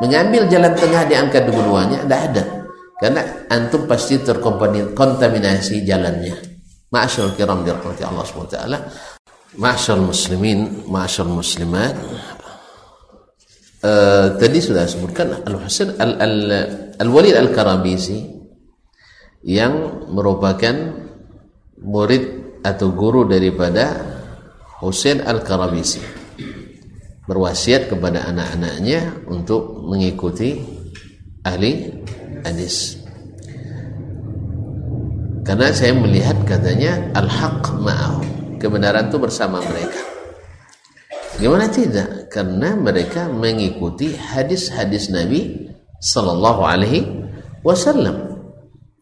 [0.00, 2.44] mengambil jalan tengah di angka dua-duanya tidak ada.
[2.96, 3.20] Karena
[3.52, 6.36] antum pasti terkontaminasi jalannya.
[6.88, 8.56] Ma'asyarul kiram dirahmati Allah SWT.
[9.60, 11.92] Ma'asyar muslimin, ma'asyar muslimat.
[13.84, 18.18] Uh, tadi sudah sebutkan Al-Husain Al-Walid Al Al-Karabisi
[19.46, 20.74] yang merupakan
[21.80, 22.22] murid
[22.64, 23.94] atau guru daripada
[24.82, 26.02] Husain Al-Karabisi
[27.26, 30.62] berwasiat kepada anak-anaknya untuk mengikuti
[31.42, 31.90] ahli
[32.46, 33.02] hadis
[35.46, 40.02] karena saya melihat katanya al-haq ma'ahum kebenaran itu bersama mereka.
[41.38, 42.32] Gimana tidak?
[42.32, 47.06] Karena mereka mengikuti hadis-hadis Nabi Sallallahu Alaihi
[47.64, 48.38] Wasallam.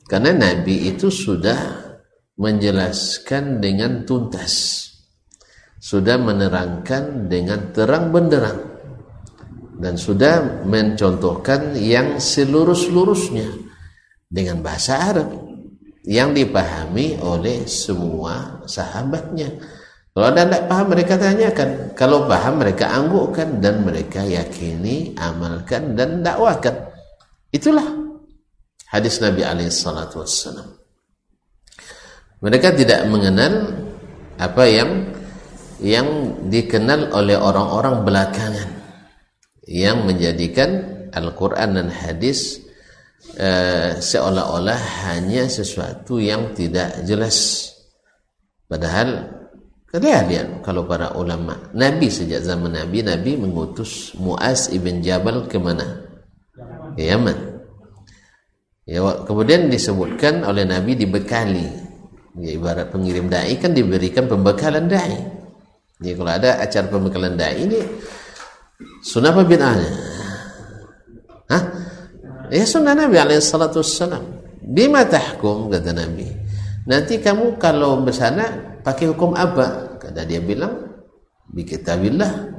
[0.05, 1.85] Karena Nabi itu sudah
[2.37, 4.85] menjelaskan dengan tuntas,
[5.81, 8.61] sudah menerangkan dengan terang benderang,
[9.79, 13.49] dan sudah mencontohkan yang selurus-lurusnya
[14.29, 15.31] dengan bahasa Arab
[16.05, 19.57] yang dipahami oleh semua sahabatnya.
[20.15, 21.71] Kalau ada tidak paham mereka tanyakan.
[21.99, 26.87] Kalau paham mereka anggukkan dan mereka yakini, amalkan dan dakwakan.
[27.51, 27.83] Itulah
[28.95, 30.71] hadis Nabi alaihissalatu wassalam.
[32.39, 33.75] Mereka tidak mengenal
[34.39, 34.91] apa yang
[35.83, 36.09] yang
[36.47, 38.71] dikenal oleh orang-orang belakangan
[39.67, 42.65] yang menjadikan Al-Quran dan hadis
[43.35, 47.67] Eh, seolah-olah hanya sesuatu yang tidak jelas.
[48.69, 49.27] Padahal
[50.03, 56.03] kalian kalau para ulama Nabi sejak zaman Nabi Nabi mengutus Muaz ibn Jabal ke mana?
[56.99, 57.63] Yaman.
[58.85, 61.67] Ya, kemudian disebutkan oleh Nabi dibekali.
[62.43, 65.15] Ya, ibarat pengirim dai kan diberikan pembekalan dai.
[66.03, 67.79] Ya, kalau ada acara pembekalan dai ini
[69.07, 69.91] sunnah apa bid'ahnya?
[71.55, 71.63] Hah?
[72.51, 74.43] Ya sunnah Nabi alaihissalatu wassalam.
[74.59, 76.27] Bima kata Nabi.
[76.85, 79.97] Nanti kamu kalau bersana pakai hukum apa?
[79.99, 80.95] Kata dia bilang
[81.49, 82.53] bi kitabillah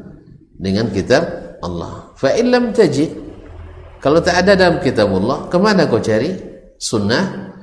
[0.57, 1.23] dengan kitab
[1.61, 2.11] Allah.
[2.17, 3.25] Fa illam tajid
[4.05, 6.29] kalau tak ada dalam kitab Allah, ke mana kau cari?
[6.77, 7.55] Sunnah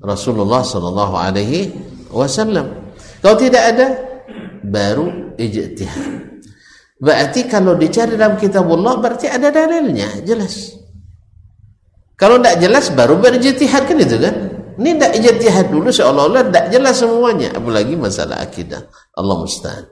[0.00, 1.76] Rasulullah sallallahu alaihi
[2.08, 2.72] wasallam.
[3.20, 3.86] Kalau tidak ada,
[4.64, 6.40] baru ijtihad.
[6.96, 10.72] Berarti kalau dicari dalam kitab Allah berarti ada dalilnya, jelas.
[12.16, 14.36] Kalau tidak jelas baru berijtihad kan itu kan?
[14.78, 18.86] Ini tidak ijtihad dulu seolah-olah tidak jelas semuanya, apalagi masalah akidah.
[19.16, 19.84] Allah musta'an.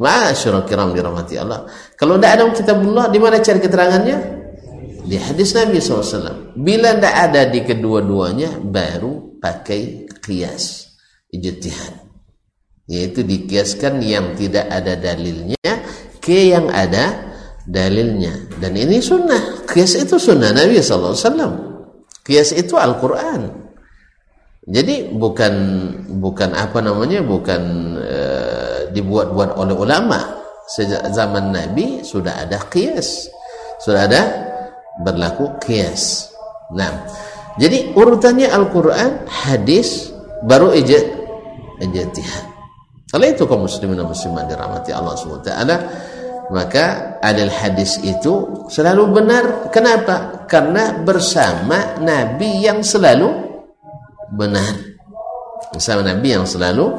[0.00, 1.66] Ma'asyurul kiram dirahmati Allah.
[1.98, 4.40] Kalau tidak ada kitabullah, di mana cari keterangannya?
[5.04, 10.94] di hadis Nabi SAW bila tidak ada di kedua-duanya baru pakai kias
[11.32, 11.96] ijtihad
[12.90, 15.72] yaitu dikiaskan yang tidak ada dalilnya
[16.20, 17.32] ke yang ada
[17.64, 21.16] dalilnya dan ini sunnah kias itu sunnah Nabi SAW
[22.26, 23.69] kias itu Al-Quran
[24.70, 25.54] jadi bukan
[26.22, 27.62] bukan apa namanya bukan
[27.98, 28.20] e,
[28.94, 30.38] dibuat-buat oleh ulama.
[30.70, 33.26] Sejak zaman Nabi sudah ada kias
[33.82, 34.22] sudah ada
[35.02, 36.30] berlaku kias
[36.70, 37.02] nah
[37.58, 40.14] jadi urutannya Al-Quran hadis
[40.46, 42.44] baru ijtihad.
[43.10, 45.50] Kalau itu kaum muslimin dan muslimat dirahmati Allah SWT
[46.54, 49.74] maka adil hadis itu selalu benar.
[49.74, 50.40] Kenapa?
[50.50, 53.49] karena bersama Nabi yang selalu
[54.34, 54.98] benar.
[55.70, 56.90] Bersama Nabi yang selalu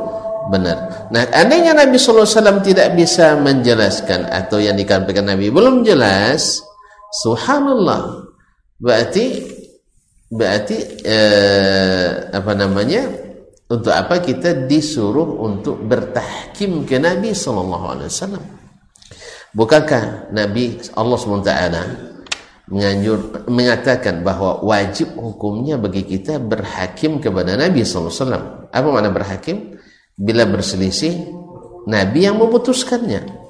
[0.49, 1.07] benar.
[1.11, 6.61] Nah andainya Nabi SAW tidak bisa menjelaskan atau yang dikatakan Nabi belum jelas
[7.23, 8.31] subhanallah.
[8.81, 9.25] Berarti
[10.31, 13.03] berarti eh, apa namanya
[13.71, 18.07] untuk apa kita disuruh untuk bertahkim ke Nabi SAW
[19.55, 21.51] bukankah Nabi Allah SWT
[22.71, 28.71] menganjur mengatakan bahawa wajib hukumnya bagi kita berhakim kepada Nabi SAW.
[28.71, 29.75] Apa makna berhakim?
[30.15, 31.27] Bila berselisih,
[31.91, 33.43] Nabi yang memutuskannya.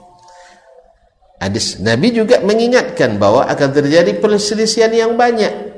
[1.42, 5.70] Hadis Nabi juga mengingatkan bahawa akan terjadi perselisihan yang banyak.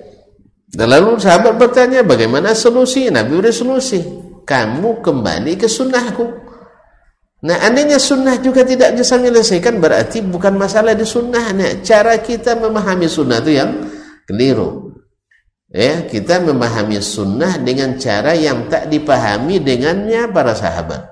[0.74, 3.12] Dan lalu sahabat bertanya, bagaimana solusi?
[3.12, 4.00] Nabi beri solusi.
[4.44, 6.26] Kamu kembali ke sunnahku.
[7.44, 11.84] Nah, andainya sunnah juga tidak bisa menyelesaikan berarti bukan masalah di sunnahnya.
[11.84, 13.70] Cara kita memahami sunnah itu yang
[14.24, 14.96] keliru.
[15.68, 21.04] Ya, kita memahami sunnah dengan cara yang tak dipahami dengannya para sahabat.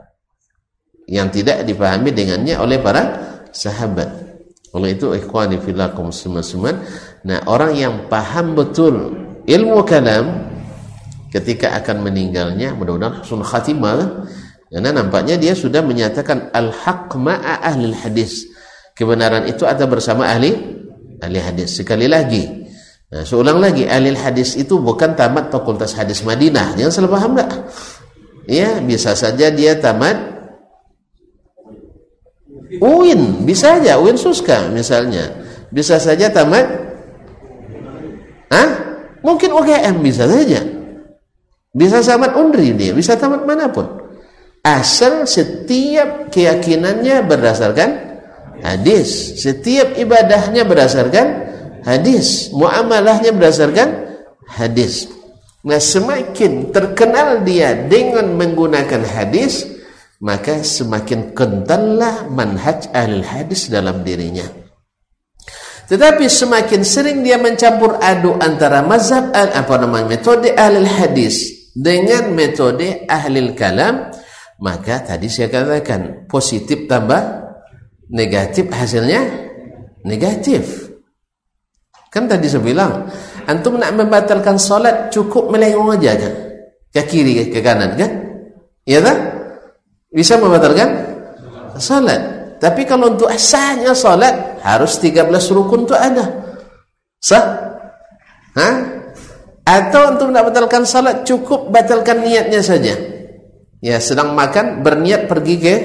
[1.10, 3.04] Yang tidak dipahami dengannya oleh para
[3.52, 4.32] sahabat.
[4.72, 5.60] Oleh itu ikhwani
[5.92, 6.80] kaum muslimin
[7.28, 10.48] nah orang yang paham betul ilmu kalam
[11.28, 14.26] ketika akan meninggalnya mudah-mudahan husnul khatimah
[14.72, 18.48] karena nampaknya dia sudah menyatakan al-haq ma'a ahli hadis.
[18.96, 20.56] Kebenaran itu ada bersama ahli
[21.20, 21.76] ahli hadis.
[21.76, 22.48] Sekali lagi,
[23.12, 26.80] nah, seulang lagi, ahli hadis itu bukan tamat fakultas hadis Madinah.
[26.80, 27.52] Jangan salah paham enggak?
[28.48, 30.40] Ya, bisa saja dia tamat
[32.80, 35.36] UIN, bisa aja UIN Suska misalnya.
[35.68, 36.80] Bisa saja tamat
[38.52, 38.70] Hah?
[39.24, 40.64] Mungkin UGM bisa saja.
[41.72, 44.01] Bisa tamat UNRI dia, bisa tamat mana pun
[44.62, 47.90] asal setiap keyakinannya berdasarkan
[48.62, 49.42] hadis.
[49.42, 51.28] Setiap ibadahnya berdasarkan
[51.86, 52.54] hadis.
[52.54, 53.90] Muamalahnya berdasarkan
[54.46, 55.10] hadis.
[55.62, 59.70] Nah semakin terkenal dia dengan menggunakan hadis
[60.22, 64.46] maka semakin kentallah manhaj ahli hadis dalam dirinya.
[65.90, 73.04] Tetapi semakin sering dia mencampur aduk antara mazhab apa namanya metode ahli hadis dengan metode
[73.10, 74.08] ahli kalam
[74.62, 77.20] maka tadi saya katakan positif tambah
[78.14, 79.22] negatif hasilnya
[80.06, 80.94] negatif.
[82.12, 83.10] Kan tadi saya bilang
[83.50, 86.34] antum nak membatalkan solat cukup melengong aja kan
[86.92, 88.12] ke kiri ke kanan kan?
[88.86, 89.18] Iya tak?
[90.12, 90.90] Bisa membatalkan?
[91.80, 92.20] Solat.
[92.60, 96.26] Tapi kalau untuk sahnya solat harus 13 rukun itu ada.
[97.18, 97.46] Sah?
[98.60, 98.70] Ha?
[99.62, 102.98] atau untuk nak batalkan solat cukup batalkan niatnya saja
[103.82, 105.76] ya sedang makan berniat pergi ke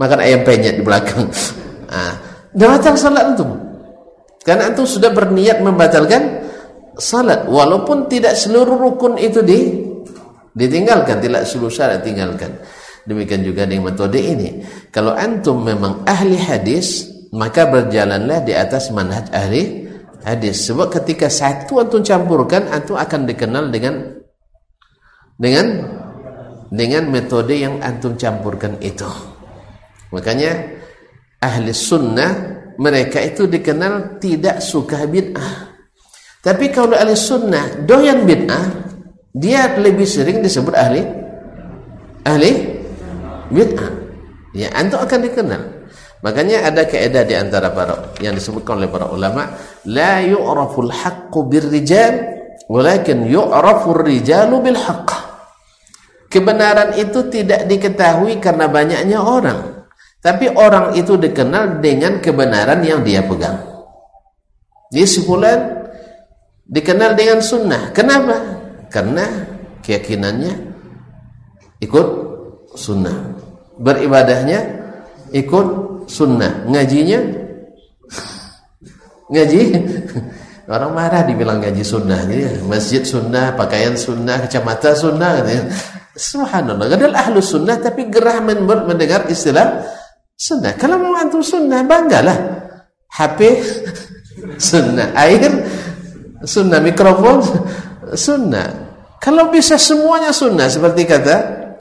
[0.00, 1.28] makan ayam penyet di belakang.
[1.94, 2.16] Ah.
[2.50, 3.54] Batal salat antum.
[4.42, 6.42] Karena antum sudah berniat membatalkan
[6.98, 7.46] salat.
[7.46, 9.78] Walaupun tidak seluruh rukun itu di
[10.58, 11.22] ditinggalkan.
[11.22, 12.50] Tidak seluruh syarat tinggalkan
[13.04, 14.64] demikian juga dengan metode ini.
[14.88, 19.86] Kalau antum memang ahli hadis maka berjalanlah di atas manhaj ahli
[20.24, 20.66] hadis.
[20.66, 23.94] Sebab ketika satu antum campurkan antum akan dikenal dengan
[25.36, 25.66] dengan
[26.70, 29.08] dengan metode yang antum campurkan itu.
[30.14, 30.52] Makanya
[31.42, 32.32] ahli sunnah
[32.78, 35.74] mereka itu dikenal tidak suka bid'ah.
[36.44, 38.64] Tapi kalau ahli sunnah doyan bid'ah,
[39.34, 41.02] dia lebih sering disebut ahli
[42.24, 42.52] ahli
[43.50, 43.92] bid'ah.
[44.54, 45.62] Ya, antum akan dikenal.
[46.24, 52.16] Makanya ada kaidah di antara para yang disebutkan oleh para ulama, la yu'raful haqqu birrijal,
[52.64, 54.80] walakin yu'rafur rijalu bil
[56.34, 59.86] kebenaran itu tidak diketahui karena banyaknya orang
[60.18, 63.62] tapi orang itu dikenal dengan kebenaran yang dia pegang
[64.90, 65.86] di sebulan
[66.66, 68.34] dikenal dengan sunnah kenapa?
[68.90, 69.46] karena
[69.86, 70.74] keyakinannya
[71.78, 72.06] ikut
[72.74, 73.38] sunnah
[73.78, 74.58] beribadahnya
[75.30, 75.66] ikut
[76.10, 77.20] sunnah ngajinya
[79.32, 79.60] ngaji
[80.64, 82.24] Orang marah dibilang ngaji sunnah.
[82.24, 85.44] Jadi masjid sunnah, pakaian sunnah, kacamata sunnah.
[85.44, 85.68] Gitu.
[86.14, 86.86] Subhanallah.
[86.94, 89.82] Gadal ahlu sunnah tapi gerah mendengar istilah
[90.38, 90.78] sunnah.
[90.78, 92.38] Kalau mau antum sunnah, banggalah.
[93.10, 93.38] HP
[94.70, 95.10] sunnah.
[95.18, 95.50] Air
[96.46, 96.78] sunnah.
[96.78, 97.42] Mikrofon
[98.26, 98.94] sunnah.
[99.18, 100.70] Kalau bisa semuanya sunnah.
[100.70, 101.36] Seperti kata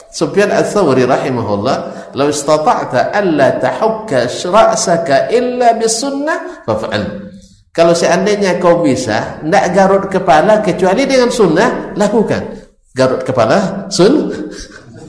[0.10, 1.78] Sufyan al-Thawri rahimahullah.
[2.18, 6.66] Lau istata'ta alla tahukka ra'saka illa bisunnah.
[6.66, 7.30] Fafa'al.
[7.74, 12.63] Kalau seandainya kau bisa tidak garut kepala kecuali dengan sunnah, lakukan.
[12.94, 14.30] Garut kepala sun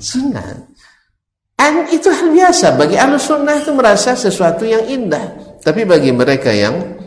[0.00, 0.72] sunnah.
[1.54, 5.56] Dan itu hal biasa bagi ahlu sunnah itu merasa sesuatu yang indah.
[5.64, 7.00] Tapi bagi mereka yang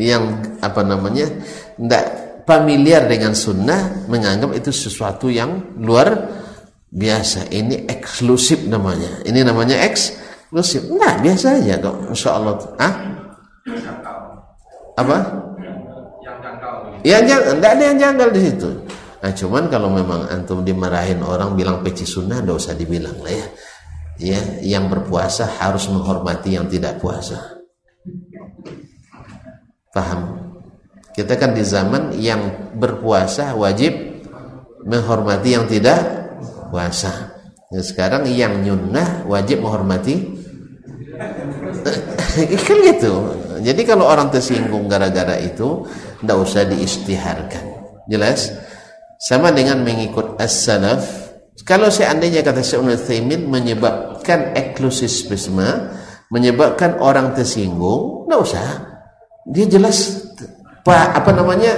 [0.00, 1.30] yang apa namanya
[1.78, 2.04] tidak
[2.48, 6.26] familiar dengan sunnah menganggap itu sesuatu yang luar
[6.90, 7.50] biasa.
[7.54, 9.22] Ini eksklusif namanya.
[9.22, 10.90] Ini namanya eksklusif.
[10.90, 11.96] Nah biasa aja kok.
[12.10, 12.54] Insya Allah.
[12.82, 12.94] Ah?
[14.98, 15.16] apa?
[16.22, 16.74] Yang janggal.
[17.06, 18.70] Yang janggal, enggak ada yang janggal di situ.
[19.20, 23.46] Nah, cuman kalau memang antum dimarahin orang bilang peci sunnah, enggak usah dibilang lah ya.
[24.20, 27.60] Ya, yang berpuasa harus menghormati yang tidak puasa.
[29.92, 30.52] Paham?
[31.16, 33.92] Kita kan di zaman yang berpuasa wajib
[34.84, 36.00] menghormati yang tidak
[36.68, 37.32] puasa.
[37.70, 40.40] Nah, sekarang yang nyunnah wajib menghormati
[42.66, 43.12] kan gitu
[43.60, 45.84] jadi kalau orang tersinggung gara-gara itu
[46.20, 47.64] tidak usah diistiharkan
[48.08, 48.56] jelas
[49.20, 51.28] sama dengan mengikut as-salaf
[51.68, 55.92] kalau seandainya kata Syekh Utsaimin menyebabkan eksklusifisme
[56.32, 58.66] menyebabkan orang tersinggung tidak usah
[59.44, 60.24] dia jelas
[60.80, 61.72] apa, apa namanya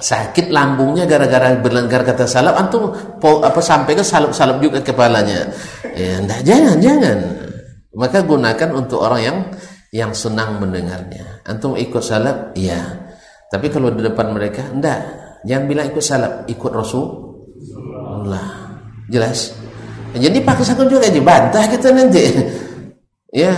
[0.00, 2.88] sakit lambungnya gara-gara berlenggar kata salaf antum
[3.20, 5.52] apa sampai ke salap-salap juga kepalanya
[5.92, 7.18] ya enggak jangan jangan
[7.94, 9.38] maka gunakan untuk orang yang
[9.94, 11.46] yang senang mendengarnya.
[11.46, 12.50] Antum ikut salaf?
[12.58, 12.82] Iya.
[13.46, 15.23] Tapi kalau di depan mereka, enggak.
[15.44, 18.48] Jangan bilang ikut salaf, ikut Rasulullah.
[19.12, 19.52] Jelas?
[20.14, 22.24] Jadi paksakan juga dibantah kita nanti.
[23.44, 23.52] ya,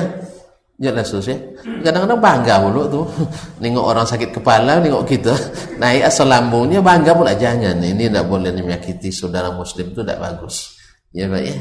[0.80, 1.37] jelas tuh ya.
[1.84, 3.07] Kadang-kadang bangga mulu tuh.
[3.62, 5.34] Nengok orang sakit kepala, nengok kita.
[5.82, 7.37] Naik asal lambungnya bangga pula.
[7.37, 10.74] Jangan, ini tidak boleh menyakiti saudara muslim itu tidak bagus.
[11.12, 11.57] Ya Pak ya?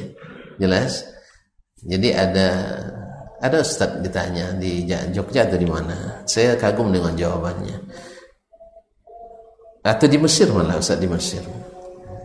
[0.58, 1.06] Jelas?
[1.86, 2.48] Jadi ada
[3.44, 6.24] ada Ustaz ditanya di Jogja atau di mana.
[6.26, 7.78] Saya kagum dengan jawabannya.
[9.86, 11.46] Atau di Mesir malah Ustaz di Mesir.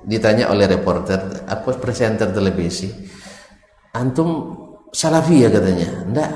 [0.08, 2.88] Ditanya oleh reporter, apa presenter televisi.
[3.92, 4.56] Antum
[4.88, 5.88] salafi ya katanya.
[6.08, 6.30] Enggak.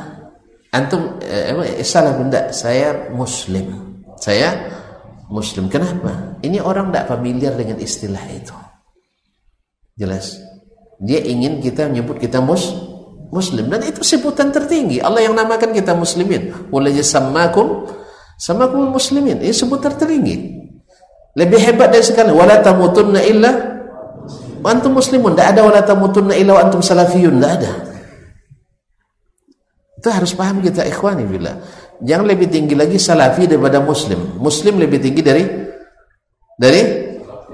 [0.69, 2.53] Antum eh, salafi enggak.
[2.53, 3.73] Saya muslim.
[4.21, 4.53] Saya
[5.33, 5.73] muslim.
[5.73, 6.37] Kenapa?
[6.45, 8.53] Ini orang tidak familiar dengan istilah itu.
[9.97, 10.37] Jelas.
[11.01, 12.95] Dia ingin kita menyebut kita muslim
[13.35, 17.91] muslim dan itu sebutan tertinggi Allah yang namakan kita muslimin mulai samakum
[18.39, 20.64] samakum muslimin ini sebutan tertinggi
[21.35, 23.51] lebih hebat dari sekali wala tamutunna illa
[24.63, 25.35] wa antum muslimun.
[25.35, 27.35] Tidak ada wala tamutunna illa wa antum salafiyun.
[27.39, 27.73] Tidak ada.
[29.99, 31.53] Itu harus paham kita ikhwani bila.
[31.99, 34.39] Jangan lebih tinggi lagi salafi daripada muslim.
[34.39, 35.45] Muslim lebih tinggi dari
[36.55, 36.83] dari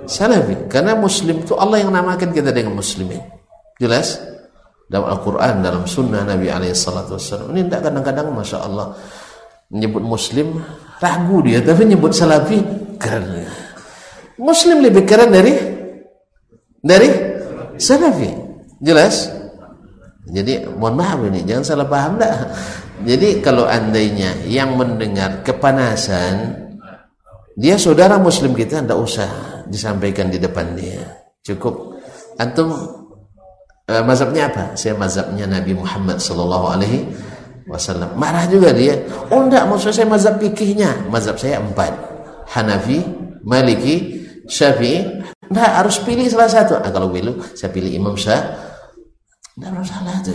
[0.05, 0.68] salafi.
[0.68, 3.22] Karena muslim itu Allah yang namakan kita dengan muslimin.
[3.81, 4.20] Jelas?
[4.91, 7.55] Dalam Al-Quran, dalam sunnah Nabi SAW.
[7.55, 8.91] Ini tidak kadang-kadang Masya Allah
[9.70, 10.59] menyebut Muslim
[10.99, 12.59] ragu dia, tapi menyebut Salafi
[12.99, 13.47] keren.
[14.41, 15.53] Muslim lebih keren dari
[16.80, 17.09] dari
[17.76, 18.32] Salafi.
[18.80, 19.28] Jelas?
[20.30, 22.49] Jadi mohon maaf ini, jangan salah paham dah.
[23.05, 26.68] Jadi kalau andainya yang mendengar kepanasan,
[27.57, 29.28] dia saudara Muslim kita tidak usah
[29.68, 31.01] disampaikan di depan dia.
[31.41, 31.99] Cukup
[32.36, 32.72] antum
[33.88, 34.64] uh, mazhabnya apa?
[34.76, 37.09] Saya mazhabnya Nabi Muhammad sallallahu alaihi
[37.66, 38.12] wasallam.
[38.20, 39.01] Marah juga dia.
[39.32, 41.09] Oh enggak, maksud saya mazhab fikihnya.
[41.09, 41.97] Mazhab saya empat.
[42.53, 43.01] Hanafi,
[43.47, 44.20] Maliki,
[44.51, 45.07] Syafi'i.
[45.51, 46.74] Enggak, harus pilih salah satu.
[46.82, 48.68] Ah, kalau pilih, saya pilih Imam Syafi'i.
[49.61, 50.32] Enggak masalah itu.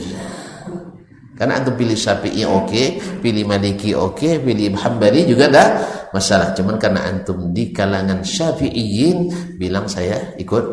[1.36, 2.88] Karena antum pilih Syafi'i oke, okay,
[3.20, 5.70] pilih Maliki oke, okay, pilih Hambali juga enggak
[6.16, 6.56] masalah.
[6.56, 10.64] Cuman karena antum di kalangan Syafi'iyin bilang saya ikut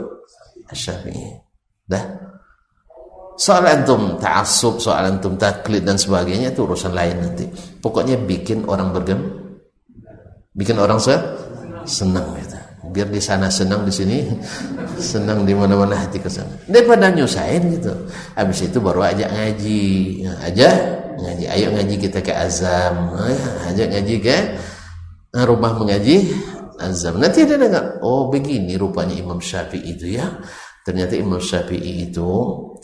[0.70, 1.34] Syafi'i.
[1.82, 2.04] Dah.
[3.34, 7.48] Soal antum ta'assub, soal antum taklid dan sebagainya itu urusan lain nanti.
[7.82, 9.18] Pokoknya bikin orang bergem,
[10.54, 11.16] bikin orang se
[11.88, 12.51] senang gitu.
[12.92, 14.18] Biar di sana senang di sini
[15.00, 16.52] senang di mana-mana hati ke sana.
[16.68, 17.92] Daripada nyusahin gitu.
[18.36, 19.82] Habis itu baru ajak ngaji.
[20.28, 20.68] Ya, aja
[21.16, 21.44] ngaji.
[21.48, 23.16] Ayo ngaji kita ke Azam.
[23.16, 24.36] Ya, ajak ngaji ke
[25.48, 26.36] rumah mengaji
[26.76, 27.16] Azam.
[27.16, 30.28] Nanti ada dengar, oh begini rupanya Imam Syafi'i itu ya.
[30.82, 32.28] Ternyata Imam Syafi'i itu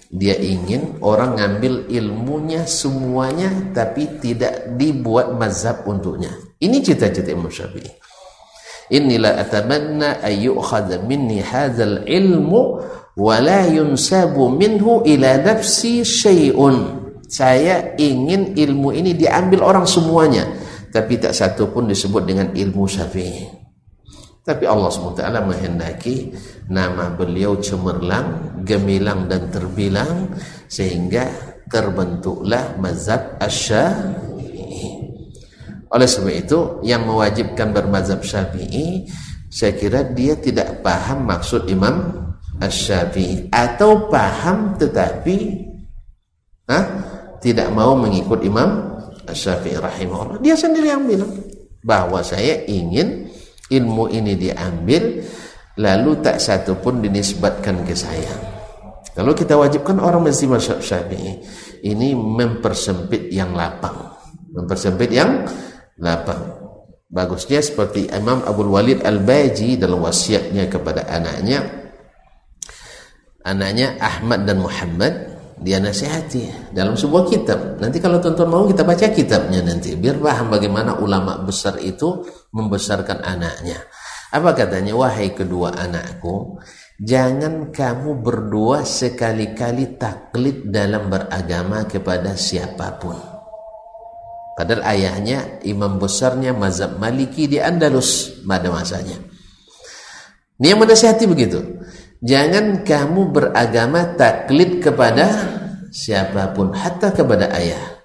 [0.08, 6.32] dia ingin orang ngambil ilmunya semuanya tapi tidak dibuat mazhab untuknya.
[6.62, 8.07] Ini cita-cita Imam Syafi'i.
[8.88, 12.80] Inilah atamanna ayyukhadha minni hadzal ilmu
[13.20, 16.96] wa la yunsabu minhu ila nafsi syai'un.
[17.28, 20.48] Saya ingin ilmu ini diambil orang semuanya,
[20.88, 23.44] tapi tak satu pun disebut dengan ilmu Syafi'i.
[24.40, 26.32] Tapi Allah SWT menghendaki
[26.72, 30.32] nama beliau cemerlang, gemilang dan terbilang
[30.72, 31.28] sehingga
[31.68, 34.27] terbentuklah mazhab Asy-Syafi'i.
[35.88, 39.08] Oleh sebab itu yang mewajibkan bermazhab Syafi'i
[39.48, 42.12] saya kira dia tidak paham maksud Imam
[42.60, 45.36] Asy-Syafi'i atau paham tetapi
[46.68, 46.78] ha,
[47.40, 50.44] tidak mau mengikut Imam Asy-Syafi'i rahimahullah.
[50.44, 51.32] Dia sendiri yang bilang
[51.80, 53.32] bahwa saya ingin
[53.72, 55.24] ilmu ini diambil
[55.80, 58.58] lalu tak satu pun dinisbatkan ke saya.
[59.14, 61.42] Kalau kita wajibkan orang mesti masuk syafi'i.
[61.82, 64.14] Ini mempersempit yang lapang.
[64.54, 65.42] Mempersempit yang
[65.98, 66.58] lapang
[67.08, 71.64] bagusnya seperti Imam Abu Walid Al-Baji dalam wasiatnya kepada anaknya
[73.42, 75.14] anaknya Ahmad dan Muhammad
[75.58, 77.82] dia nasihati dalam sebuah kitab.
[77.82, 82.22] Nanti kalau tuan-tuan mau kita baca kitabnya nanti biar paham bagaimana ulama besar itu
[82.54, 83.82] membesarkan anaknya.
[84.28, 84.92] Apa katanya?
[84.92, 86.60] Wahai kedua anakku,
[87.00, 93.37] jangan kamu berdua sekali-kali taklid dalam beragama kepada siapa pun.
[94.58, 99.14] Padahal ayahnya imam besarnya mazhab Maliki di Andalus pada masanya.
[100.58, 101.62] Ini yang menasihati begitu.
[102.18, 105.30] Jangan kamu beragama taklid kepada
[105.94, 108.02] siapa pun, hatta kepada ayah.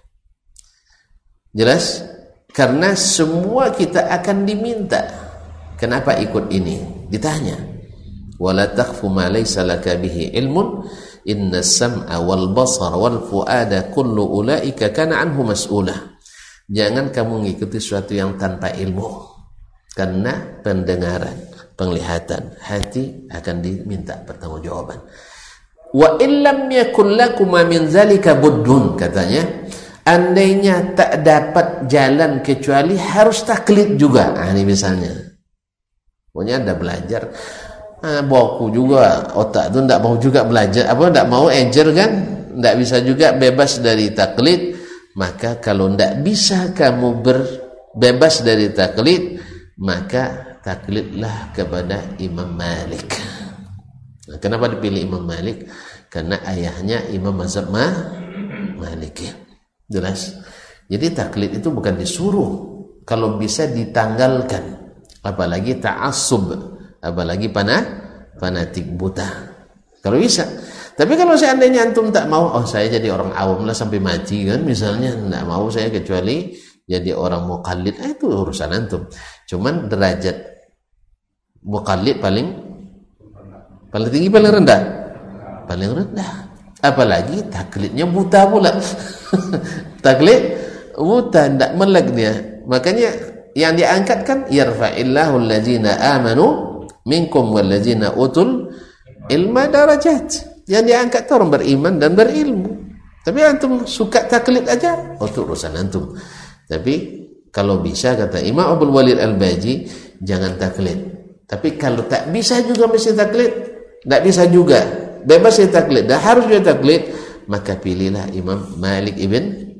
[1.58, 2.06] Jelas?
[2.54, 5.10] Karena semua kita akan diminta.
[5.82, 7.10] Kenapa ikut ini?
[7.10, 7.58] Ditanya.
[8.38, 10.86] Wala takhfu ma laysa laka bihi ilmun
[11.26, 16.12] inna sam'a wal basar wal fuada kullu ulaika kana anhu mas'ulah.
[16.72, 19.34] Jangan kamu mengikuti sesuatu yang tanpa ilmu.
[19.93, 20.34] Karena
[20.64, 24.99] pendengaran, penglihatan, hati akan diminta pertanggungjawaban.
[25.93, 26.74] Wa illam
[27.14, 29.45] lakum min zalika buddun katanya
[30.01, 34.34] andainya tak dapat jalan kecuali harus taklid juga.
[34.34, 35.14] Ah ini misalnya.
[36.34, 37.30] Pokoknya anda belajar.
[38.03, 40.89] Ah, boku juga otak tu tidak mau juga belajar.
[40.89, 42.11] Apa tidak mau ejer kan?
[42.57, 44.73] Tidak bisa juga bebas dari taklid
[45.14, 49.38] maka kalau tidak bisa kamu berbebas dari taklid
[49.78, 53.09] maka taklidlah kepada Imam Malik
[54.30, 55.70] nah, kenapa dipilih Imam Malik
[56.09, 57.70] karena ayahnya Imam Mazhab
[58.78, 59.43] Maliki
[59.93, 60.41] Jelas.
[60.89, 62.51] Jadi taklid itu bukan disuruh.
[63.05, 64.95] Kalau bisa ditanggalkan.
[65.24, 66.49] Apalagi ta'assub.
[67.03, 67.84] Apalagi panah,
[68.39, 69.28] fanatik buta.
[70.01, 70.47] Kalau bisa.
[70.94, 74.62] Tapi kalau seandainya antum tak mau, oh saya jadi orang awam lah sampai mati kan
[74.62, 75.14] misalnya.
[75.14, 76.54] Tidak mau saya kecuali
[76.86, 77.98] jadi orang mukallid.
[77.98, 79.10] Eh, itu urusan antum.
[79.50, 80.38] Cuman derajat
[81.66, 82.48] mukallid paling
[83.89, 84.82] paling tinggi paling rendah.
[85.66, 88.76] Paling rendah apalagi taklidnya buta pula
[90.06, 90.60] taklid
[91.00, 92.34] buta tidak melek dia
[92.68, 93.10] makanya
[93.56, 98.76] yang diangkat kan yarfa'illahu allazina amanu minkum wallazina utul
[99.32, 102.84] ilma darajat yang diangkat orang beriman dan berilmu.
[103.24, 106.11] Tapi antum suka taklid aja oh itu urusan antum.
[106.68, 109.88] Tapi kalau bisa kata Imam Abdul Walid Al-Baji
[110.20, 110.99] jangan taklid.
[111.47, 113.51] Tapi kalau tak bisa juga mesti taklid.
[114.03, 114.84] Tak bisa juga.
[115.24, 116.03] Bebas dia taklid.
[116.09, 117.07] Dah harus dia taklid
[117.47, 119.76] maka pilihlah Imam Malik ibn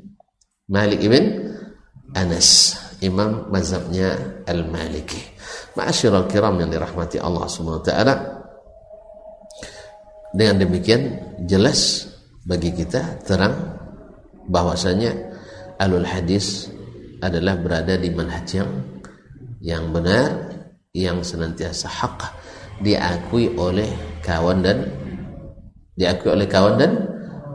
[0.68, 1.52] Malik ibn
[2.16, 2.80] Anas.
[3.04, 5.20] Imam mazhabnya Al-Maliki.
[5.76, 8.14] Ma'asyiral kiram yang dirahmati Allah Subhanahu wa taala
[10.34, 11.02] dengan demikian
[11.46, 12.10] jelas
[12.42, 13.78] bagi kita terang
[14.50, 15.14] bahwasanya
[15.78, 16.68] alul hadis
[17.22, 18.70] adalah berada di manhaj yang
[19.64, 20.52] yang benar
[20.92, 22.18] yang senantiasa hak
[22.82, 23.88] diakui oleh
[24.20, 24.90] kawan dan
[25.94, 26.92] diakui oleh kawan dan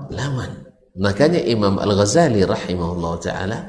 [0.09, 0.51] lawan.
[0.99, 3.59] Makanya Imam Al-Ghazali rahimahullah taala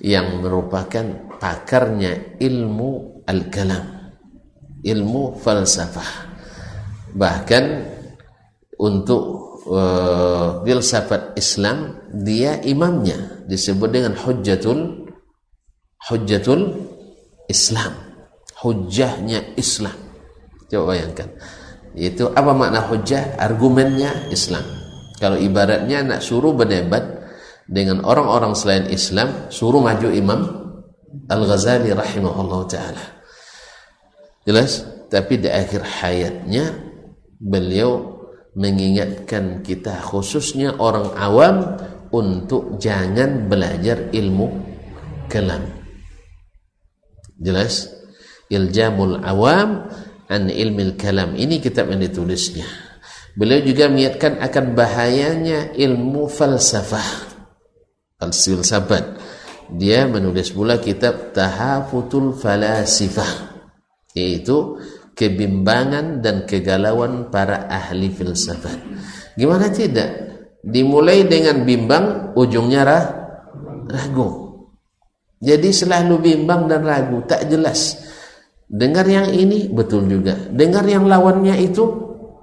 [0.00, 4.16] yang merupakan pakarnya ilmu al-kalam,
[4.82, 6.29] ilmu falsafah.
[7.14, 7.64] Bahkan
[8.80, 9.22] untuk
[9.68, 15.10] uh, filsafat Islam dia imamnya disebut dengan hujjatul
[16.10, 16.60] hujjatul
[17.50, 17.92] Islam.
[18.60, 19.96] Hujjahnya Islam.
[20.68, 21.28] Coba bayangkan
[21.98, 23.34] itu apa makna hujah?
[23.34, 24.62] Argumennya Islam.
[25.18, 27.02] Kalau ibaratnya nak suruh berdebat
[27.66, 30.40] dengan orang-orang selain Islam, suruh maju Imam
[31.26, 33.04] Al-Ghazali rahimahullah taala.
[34.46, 34.86] Jelas?
[35.10, 36.89] Tapi di akhir hayatnya
[37.40, 38.20] beliau
[38.52, 41.56] mengingatkan kita khususnya orang awam
[42.12, 44.48] untuk jangan belajar ilmu
[45.30, 45.64] kelam.
[47.40, 47.88] jelas?
[48.50, 49.88] Iljamul awam
[50.28, 51.38] an ilmil kalam.
[51.38, 52.66] Ini kitab yang ditulisnya.
[53.38, 57.30] Beliau juga mengingatkan akan bahayanya ilmu falsafah.
[58.20, 59.16] Filsafat
[59.70, 63.54] dia menulis pula kitab tahafutul falasifah
[64.18, 64.82] yaitu
[65.20, 68.80] kebimbangan dan kegalauan para ahli filsafat.
[69.36, 70.08] Gimana tidak?
[70.64, 73.04] Dimulai dengan bimbang, ujungnya rah,
[73.84, 74.48] ragu.
[75.44, 78.00] Jadi selalu bimbang dan ragu, tak jelas.
[78.64, 80.36] Dengar yang ini betul juga.
[80.48, 81.84] Dengar yang lawannya itu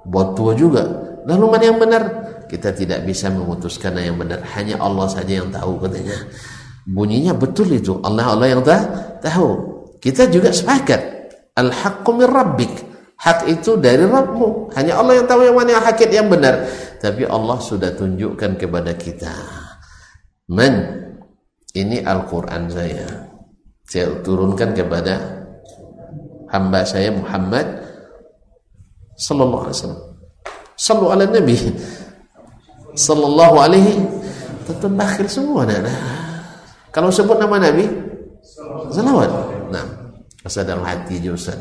[0.06, 0.86] betul juga.
[1.26, 2.02] Lalu mana yang benar?
[2.46, 4.38] Kita tidak bisa memutuskan yang benar.
[4.54, 6.14] Hanya Allah saja yang tahu katanya.
[6.86, 7.98] Bunyinya betul itu.
[8.06, 8.62] Allah Allah yang
[9.20, 9.48] tahu.
[9.98, 11.17] Kita juga sepakat
[11.58, 12.74] Al-haqqu min rabbik.
[13.18, 14.70] Hak itu dari Rabbmu.
[14.78, 16.70] Hanya Allah yang tahu yang mana yang hakik yang benar.
[17.02, 19.34] Tapi Allah sudah tunjukkan kepada kita.
[20.54, 20.74] Man,
[21.74, 23.26] ini Al-Quran saya.
[23.82, 25.18] Saya turunkan kepada
[26.54, 27.66] hamba saya Muhammad
[29.18, 30.04] sallallahu alaihi wasallam.
[30.78, 31.58] Sallu ala Nabi
[32.94, 33.98] sallallahu alaihi
[34.62, 35.66] tentu bakhil semua.
[36.94, 37.90] Kalau sebut nama Nabi
[38.94, 39.57] salawat.
[40.38, 41.58] Nah, Asal dalam hati je Ustaz.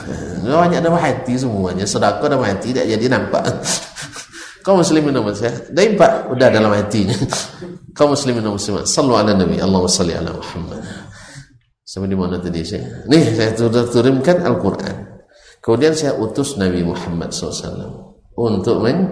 [0.44, 1.84] Banyak dalam hati semuanya.
[1.84, 3.44] Sedekah dalam hati tak jadi nampak.
[4.64, 7.12] Kau muslimin nama saya Dah impak Udah dalam hatinya.
[7.96, 9.60] Kau muslimin nama muslimat Sallu ala Nabi.
[9.60, 10.80] Allahumma salli ala Muhammad.
[11.84, 14.96] Sampai di mana tadi saya Nih saya sudah turunkan Al-Quran.
[15.60, 19.04] Kemudian saya utus Nabi Muhammad SAW Untuk men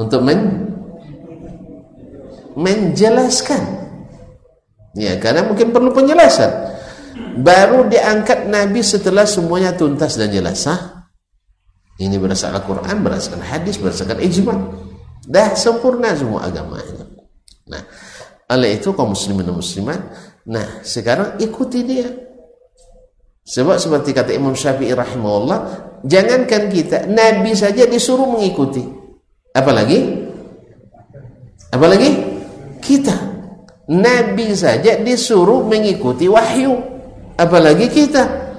[0.00, 0.64] Untuk men
[2.56, 3.62] Menjelaskan.
[4.96, 6.67] Ya karena mungkin perlu penjelasan
[7.38, 11.06] baru diangkat Nabi setelah semuanya tuntas dan jelas sah
[11.98, 14.54] ini berdasarkan Al-Quran berdasarkan hadis berdasarkan ijma.
[15.28, 17.04] Dah sempurna semua agama ini
[17.68, 17.82] nah
[18.48, 20.00] oleh itu kaum muslimin dan muslimat
[20.48, 22.08] nah sekarang ikuti dia.
[23.48, 25.58] Sebab seperti kata Imam Syafi'i rahimahullah
[26.04, 28.84] jangankan kita Nabi saja disuruh mengikuti.
[29.56, 29.98] Apalagi?
[31.72, 32.10] Apalagi?
[32.78, 33.16] Kita.
[33.88, 36.97] Nabi saja disuruh mengikuti wahyu
[37.38, 38.50] apalagi kita.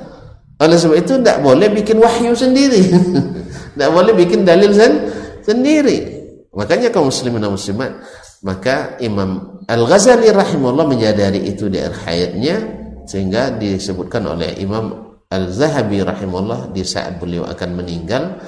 [0.60, 2.84] Oleh sebab itu tidak boleh bikin wahyu sendiri.
[3.72, 5.08] Tidak boleh bikin dalil sen
[5.40, 6.20] sendiri.
[6.52, 7.96] Makanya kaum muslimin dan muslimat
[8.44, 12.56] maka Imam Al-Ghazali rahimahullah menyadari itu di akhir hayatnya
[13.04, 18.40] sehingga disebutkan oleh Imam Al-Zahabi rahimahullah di saat beliau akan meninggal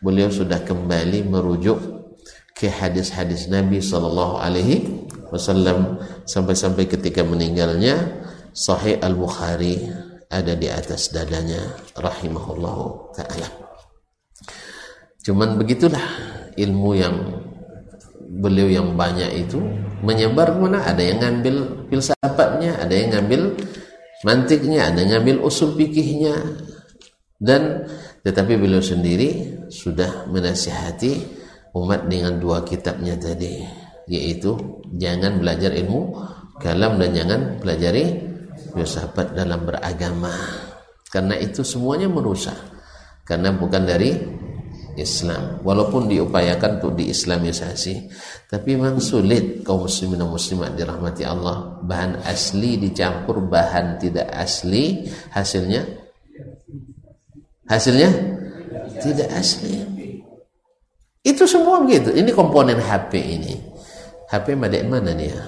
[0.00, 1.78] beliau sudah kembali merujuk
[2.54, 8.19] ke hadis-hadis Nabi sallallahu alaihi wasallam sampai-sampai ketika meninggalnya
[8.50, 9.86] Sahih Al-Bukhari
[10.30, 11.58] ada di atas dadanya
[11.98, 12.78] rahimahullah
[13.14, 13.48] taala.
[15.22, 16.02] Cuman begitulah
[16.54, 17.16] ilmu yang
[18.40, 19.58] beliau yang banyak itu
[20.06, 23.58] menyebar mana ada yang ngambil filsafatnya, ada yang ngambil
[24.22, 26.34] mantiknya, ada yang ngambil usul fikihnya
[27.40, 27.88] dan
[28.22, 31.24] tetapi beliau sendiri sudah menasihati
[31.72, 33.64] umat dengan dua kitabnya tadi
[34.10, 34.58] yaitu
[34.98, 36.18] jangan belajar ilmu
[36.60, 38.30] kalam dan jangan pelajari
[38.72, 40.32] filsafat dalam beragama.
[41.10, 42.56] Karena itu semuanya merusak.
[43.26, 44.10] Karena bukan dari
[44.98, 45.62] Islam.
[45.62, 48.10] Walaupun diupayakan untuk diislamisasi
[48.50, 51.78] tapi memang sulit kaum muslimin dan muslimat dirahmati Allah.
[51.82, 55.82] Bahan asli dicampur bahan tidak asli hasilnya?
[57.70, 58.10] Hasilnya?
[58.98, 59.74] Tidak asli.
[61.22, 62.10] Itu semua begitu.
[62.10, 63.54] Ini komponen HP ini.
[64.30, 65.42] HP mana nih ya.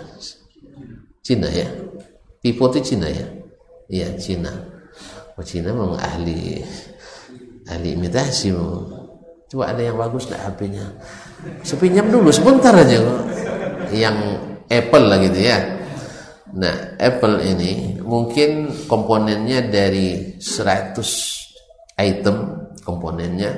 [1.22, 1.70] Cina ya
[2.42, 3.26] Tipe itu Cina ya?
[3.86, 4.50] Iya Cina.
[5.38, 6.58] Oh Cina memang ahli
[7.70, 8.50] ahli imitasi.
[9.46, 10.86] Coba ada yang bagus nggak HP-nya?
[11.62, 12.98] Sepinjam dulu sebentar aja.
[13.94, 14.16] Yang
[14.66, 15.58] Apple lah gitu ya.
[16.58, 20.98] Nah Apple ini mungkin komponennya dari 100
[22.02, 22.36] item
[22.82, 23.50] komponennya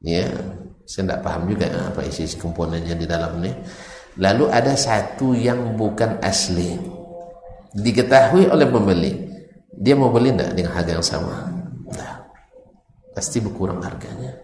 [0.00, 0.26] ya
[0.88, 3.52] saya tidak paham juga apa isi komponennya di dalam ini
[4.18, 6.99] lalu ada satu yang bukan asli
[7.74, 9.30] diketahui oleh pembeli
[9.80, 11.34] dia mau beli tidak dengan harga yang sama?
[11.88, 12.12] Nah,
[13.16, 14.36] pasti berkurang harganya.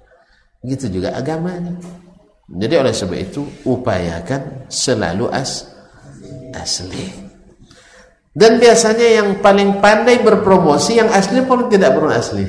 [0.65, 1.77] Gitu juga agamanya.
[2.49, 5.69] Jadi oleh sebab itu upayakan selalu as
[6.57, 7.13] asli.
[8.33, 12.49] Dan biasanya yang paling pandai berpromosi yang asli pun tidak pernah asli.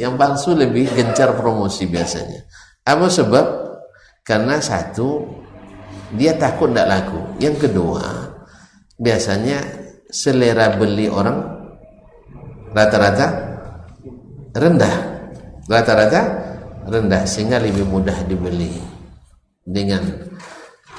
[0.00, 2.48] Yang palsu lebih gencar promosi biasanya.
[2.84, 3.46] Apa sebab?
[4.24, 5.20] Karena satu
[6.16, 7.20] dia takut tidak laku.
[7.44, 8.33] Yang kedua
[8.98, 9.62] biasanya
[10.08, 11.38] selera beli orang
[12.74, 13.26] rata-rata
[14.54, 14.96] rendah.
[15.64, 16.20] Rata-rata
[16.86, 18.74] rendah sehingga lebih mudah dibeli.
[19.64, 20.04] Dengan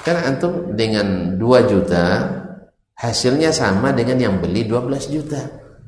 [0.02, 2.04] kan antum dengan 2 juta
[2.98, 5.40] hasilnya sama dengan yang beli 12 juta.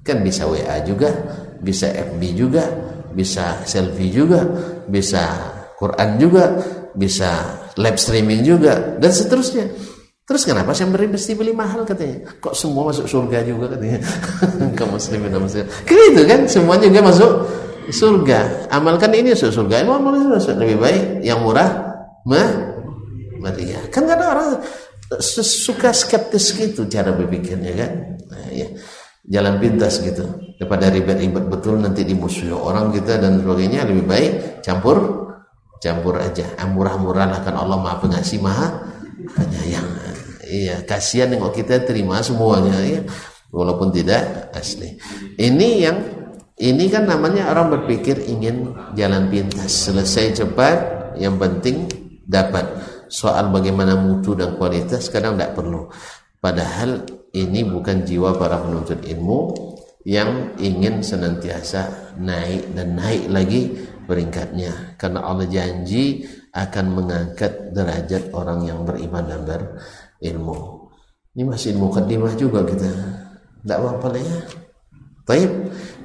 [0.06, 1.11] Kan bisa WA juga
[1.59, 2.64] bisa FB juga
[3.12, 4.46] bisa selfie juga
[4.86, 5.26] bisa
[5.74, 6.54] Quran juga
[6.94, 7.30] bisa
[7.78, 9.66] live streaming juga dan seterusnya
[10.29, 12.29] Terus kenapa saya beri mesti beli mahal katanya?
[12.37, 13.97] Kok semua masuk surga juga katanya?
[14.76, 15.33] Kaum muslimin.
[15.89, 17.33] Kan itu kan semuanya juga masuk
[17.89, 18.68] surga.
[18.68, 19.89] Amalkan ini masuk surga.
[19.89, 21.97] Amal masuk lebih baik yang murah
[22.29, 22.76] mah
[23.41, 23.81] meriah.
[23.89, 24.61] Kan ada orang
[25.24, 27.91] suka skeptis gitu cara berpikirnya kan.
[28.29, 28.68] Nah, ya.
[29.29, 30.29] Jalan pintas gitu.
[30.61, 35.24] Daripada ribet-ribet betul nanti dimusuhi orang kita dan sebagainya lebih baik campur
[35.81, 36.45] campur aja.
[36.68, 38.68] Murah-murah lah kan Allah Maha Pengasih Maha
[39.33, 40.07] Penyayang.
[40.49, 43.01] Iya, kasihan nengok kita terima semuanya ya.
[43.53, 44.96] Walaupun tidak asli.
[45.36, 45.99] Ini yang
[46.59, 50.76] ini kan namanya orang berpikir ingin jalan pintas, selesai cepat,
[51.20, 51.86] yang penting
[52.26, 52.66] dapat.
[53.09, 55.88] Soal bagaimana mutu dan kualitas kadang tidak perlu.
[56.42, 59.55] Padahal ini bukan jiwa para penuntut ilmu
[60.05, 63.62] yang ingin senantiasa naik dan naik lagi
[64.09, 64.96] peringkatnya.
[65.01, 69.62] Karena Allah janji akan mengangkat derajat orang yang beriman dan ber
[70.23, 70.89] ilmu.
[71.39, 72.89] Ini masih ilmu kadimah juga kita.
[73.62, 74.39] Tidak apa-apa lah ya.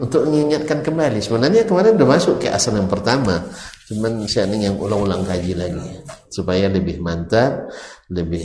[0.04, 1.24] Untuk mengingatkan kembali.
[1.24, 3.40] Sebenarnya kemarin sudah masuk ke asal yang pertama.
[3.88, 6.04] Cuman saya ingin yang ulang-ulang kaji lagi.
[6.28, 7.72] Supaya lebih mantap,
[8.12, 8.44] lebih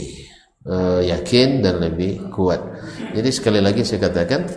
[0.65, 2.63] uh, yakin dan lebih kuat.
[3.11, 4.47] Jadi sekali lagi saya katakan,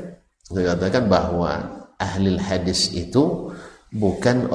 [0.46, 1.52] saya katakan bahwa
[1.98, 3.50] ahli hadis itu
[3.90, 4.46] bukan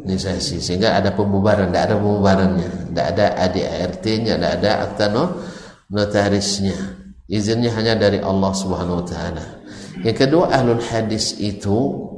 [0.00, 5.24] organisasi sehingga ada pembubaran, tidak ada pembubarannya, tidak ada ADART-nya, tidak ada akta no,
[5.92, 6.76] notarisnya.
[7.30, 9.44] Izinnya hanya dari Allah Subhanahu wa taala.
[10.02, 12.08] Yang kedua ahlul hadis itu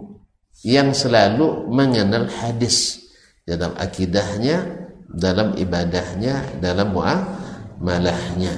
[0.62, 3.03] yang selalu mengenal hadis
[3.45, 8.53] dalam akidahnya, dalam ibadahnya, dalam muamalahnya.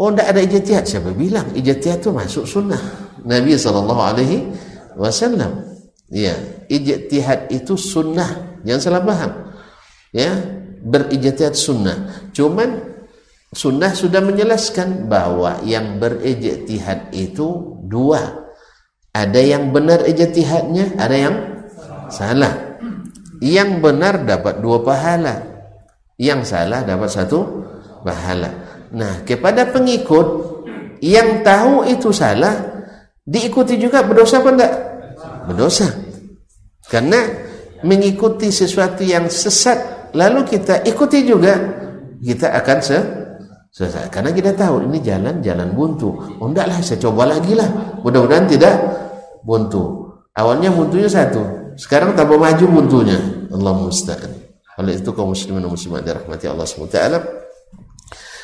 [0.00, 0.84] Oh, tidak ada ijtihad.
[0.88, 2.80] Siapa bilang ijtihad itu masuk sunnah
[3.22, 4.50] Nabi sallallahu alaihi
[4.98, 5.70] wasallam.
[6.10, 6.34] Ya,
[6.66, 8.51] ijtihad itu sunnah.
[8.62, 9.32] Jangan salah paham.
[10.12, 10.30] Ya,
[10.82, 12.28] berijtihad sunnah.
[12.34, 12.80] Cuman
[13.52, 18.50] sunnah sudah menjelaskan bahwa yang berijtihad itu dua.
[19.12, 21.36] Ada yang benar ijtihadnya, ada yang
[22.08, 22.80] salah.
[23.42, 25.42] Yang benar dapat dua pahala.
[26.16, 27.40] Yang salah dapat satu
[28.00, 28.50] pahala.
[28.92, 30.26] Nah, kepada pengikut
[31.04, 32.86] yang tahu itu salah,
[33.26, 34.74] diikuti juga berdosa apa enggak?
[35.46, 35.88] berdosa
[36.86, 37.18] karena
[37.82, 41.54] mengikuti sesuatu yang sesat lalu kita ikuti juga
[42.22, 42.98] kita akan se
[43.72, 44.12] sesat.
[44.12, 46.12] Karena kita tahu ini jalan jalan buntu.
[46.38, 47.98] Oh lah saya coba lagi lah.
[48.04, 48.74] Mudah-mudahan tidak
[49.42, 50.12] buntu.
[50.32, 53.18] Awalnya buntunya satu sekarang tambah maju buntunya.
[53.52, 54.32] Allah musta'an.
[54.80, 56.96] Oleh itu kaum muslimin dan muslimat dirahmati Allah SWT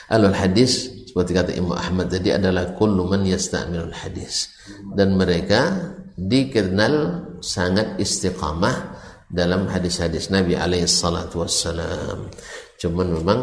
[0.09, 4.53] alul hadis seperti kata Imam Ahmad tadi adalah kullu man yasta'milul hadis.
[4.93, 12.33] Dan mereka dikenal sangat istiqamah dalam hadis-hadis Nabi alaihi salatu wassalam.
[12.81, 13.41] Cuman memang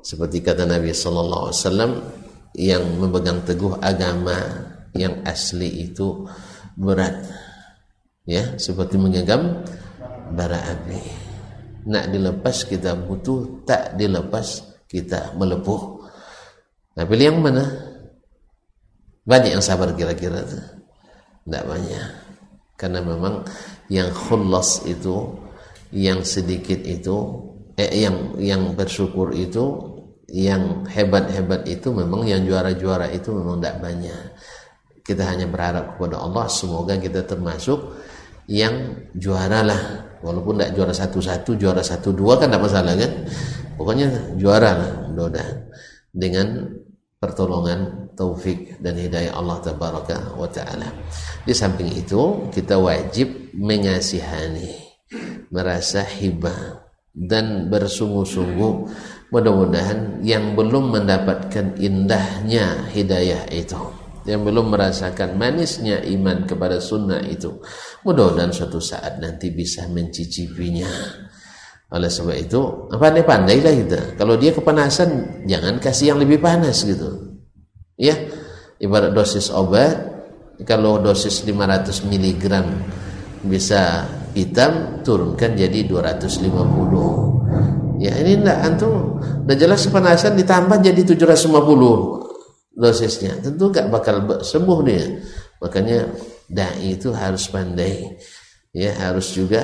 [0.00, 1.92] seperti kata Nabi sallallahu alaihi wasallam
[2.56, 4.36] yang memegang teguh agama
[4.96, 6.24] yang asli itu
[6.74, 7.20] berat.
[8.24, 9.64] Ya, seperti menggenggam
[10.32, 11.02] bara api.
[11.88, 15.82] Nak dilepas kita butuh, tak dilepas kita melepuh.
[16.96, 17.64] Nah, pilih yang mana?
[19.24, 20.64] Banyak yang sabar kira-kira tuh.
[21.46, 22.06] Tidak banyak.
[22.76, 23.44] Karena memang
[23.90, 25.34] yang khullas itu,
[25.90, 27.16] yang sedikit itu,
[27.74, 29.90] eh, yang yang bersyukur itu,
[30.30, 34.22] yang hebat-hebat itu memang yang juara-juara itu memang tidak banyak.
[35.02, 37.98] Kita hanya berharap kepada Allah semoga kita termasuk
[38.46, 39.82] yang juara lah.
[40.20, 43.12] Walaupun tidak juara satu-satu, juara satu dua kan tidak masalah kan.
[43.74, 45.48] Pokoknya juara lah, mudah
[46.12, 46.68] dengan
[47.16, 50.92] pertolongan taufik dan hidayah Allah tabaraka wa taala.
[51.40, 54.76] Di samping itu kita wajib mengasihani,
[55.48, 56.84] merasa hibah
[57.16, 58.72] dan bersungguh-sungguh
[59.32, 63.80] mudah-mudahan yang belum mendapatkan indahnya hidayah itu
[64.28, 67.56] yang belum merasakan manisnya iman kepada sunnah itu
[68.04, 70.86] mudah-mudahan suatu saat nanti bisa mencicipinya
[71.90, 74.00] oleh sebab itu, pandai-pandailah kita.
[74.14, 77.29] Kalau dia kepanasan, jangan kasih yang lebih panas gitu.
[78.00, 78.16] Ya,
[78.80, 79.92] ibarat dosis obat,
[80.64, 82.44] kalau dosis 500 mg
[83.44, 88.00] bisa hitam, turunkan jadi 250.
[88.00, 93.36] Ya, ini enggak antum udah jelas kepanasan ditambah jadi 750 dosisnya.
[93.44, 95.04] Tentu enggak bakal sembuh dia.
[95.60, 96.08] Makanya
[96.48, 98.16] dai itu harus pandai.
[98.72, 99.60] Ya, harus juga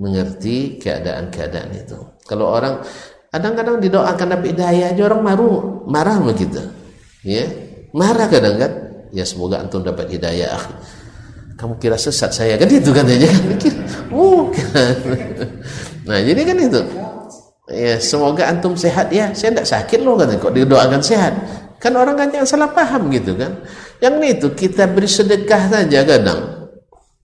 [0.00, 1.98] mengerti keadaan-keadaan itu.
[2.24, 2.80] Kalau orang
[3.28, 5.48] kadang-kadang didoakan dapat hidayah aja orang maru
[5.84, 6.64] marah begitu.
[7.26, 7.65] Ya,
[7.96, 8.72] marah kadang kan.
[9.16, 10.60] Ya semoga antum dapat hidayah.
[11.56, 12.68] kamu kira sesat saya kan?
[12.68, 13.42] Itu katanya kan
[14.12, 14.76] bukan
[16.08, 16.80] nah jadi kan itu.
[17.72, 19.32] Ya semoga antum sehat ya.
[19.32, 20.44] Saya tidak sakit loh katanya.
[20.44, 21.32] Kok didoakan sehat?
[21.80, 23.64] Kan orang kan jangan salah paham gitu kan?
[24.04, 26.68] Yang itu kita beri sedekah saja kadang.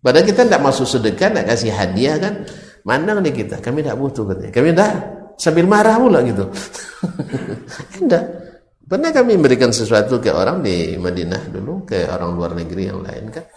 [0.00, 2.48] Padahal kita tidak masuk sedekah tidak kasih hadiah kan?
[2.88, 4.50] Mandang nih kita kami tidak butuh katanya.
[4.50, 4.92] Kami tidak
[5.36, 6.48] sambil marah pula gitu.
[8.02, 8.41] Tidak
[8.92, 13.32] pernah kami memberikan sesuatu ke orang di Madinah dulu ke orang luar negeri yang lain
[13.32, 13.48] kan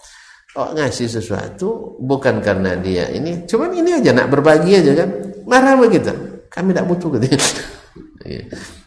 [0.56, 5.08] oh ngasih sesuatu bukan karena dia ini cuman ini aja nak berbagi aja kan
[5.44, 7.36] marah begitu kami tidak butuh gitu.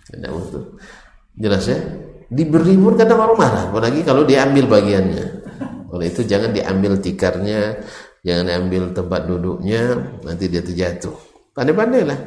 [0.09, 0.63] tidak butuh.
[1.37, 1.77] Jelas ya?
[2.29, 5.25] Diberi pun kadang orang marah, apalagi kalau diambil bagiannya.
[5.93, 7.77] Oleh itu jangan diambil tikarnya,
[8.25, 11.13] jangan diambil tempat duduknya, nanti dia terjatuh.
[11.53, 12.19] Pandai-pandailah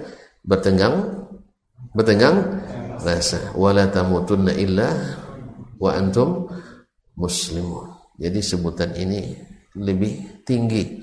[0.43, 1.23] bertenggang
[1.95, 2.63] bertenggang
[3.03, 4.89] rasa wala tamutunna illa
[5.77, 6.47] wa antum
[7.19, 7.91] muslimun.
[8.17, 9.35] Jadi sebutan ini
[9.77, 11.03] lebih tinggi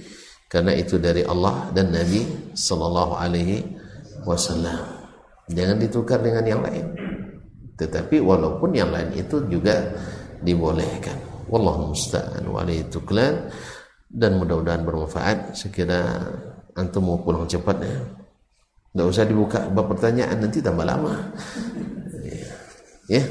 [0.50, 3.62] karena itu dari Allah dan Nabi sallallahu alaihi
[4.26, 4.82] wasallam.
[5.50, 6.86] Jangan ditukar dengan yang lain.
[7.80, 9.94] Tetapi walaupun yang lain itu juga
[10.44, 11.16] dibolehkan.
[11.50, 13.50] Wallahu musta'an wa tuklan
[14.10, 15.58] dan mudah-mudahan bermanfaat.
[15.58, 16.22] Sekira
[16.78, 18.19] antum mau pulang cepat ya.
[18.90, 21.14] Tidak usah dibuka pertanyaan nanti tambah lama.
[23.10, 23.26] Ya.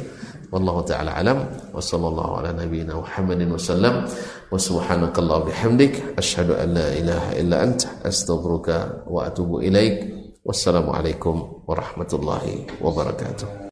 [0.49, 4.09] Wallahu taala alam wa sallallahu ala nabiyyina Muhammadin wasallam
[4.49, 12.81] wa subhanakallah bihamdik asyhadu an la ilaha illa anta astaghfiruka wa atubu ilaik Wassalamualaikum warahmatullahi
[12.81, 13.59] wabarakatuh.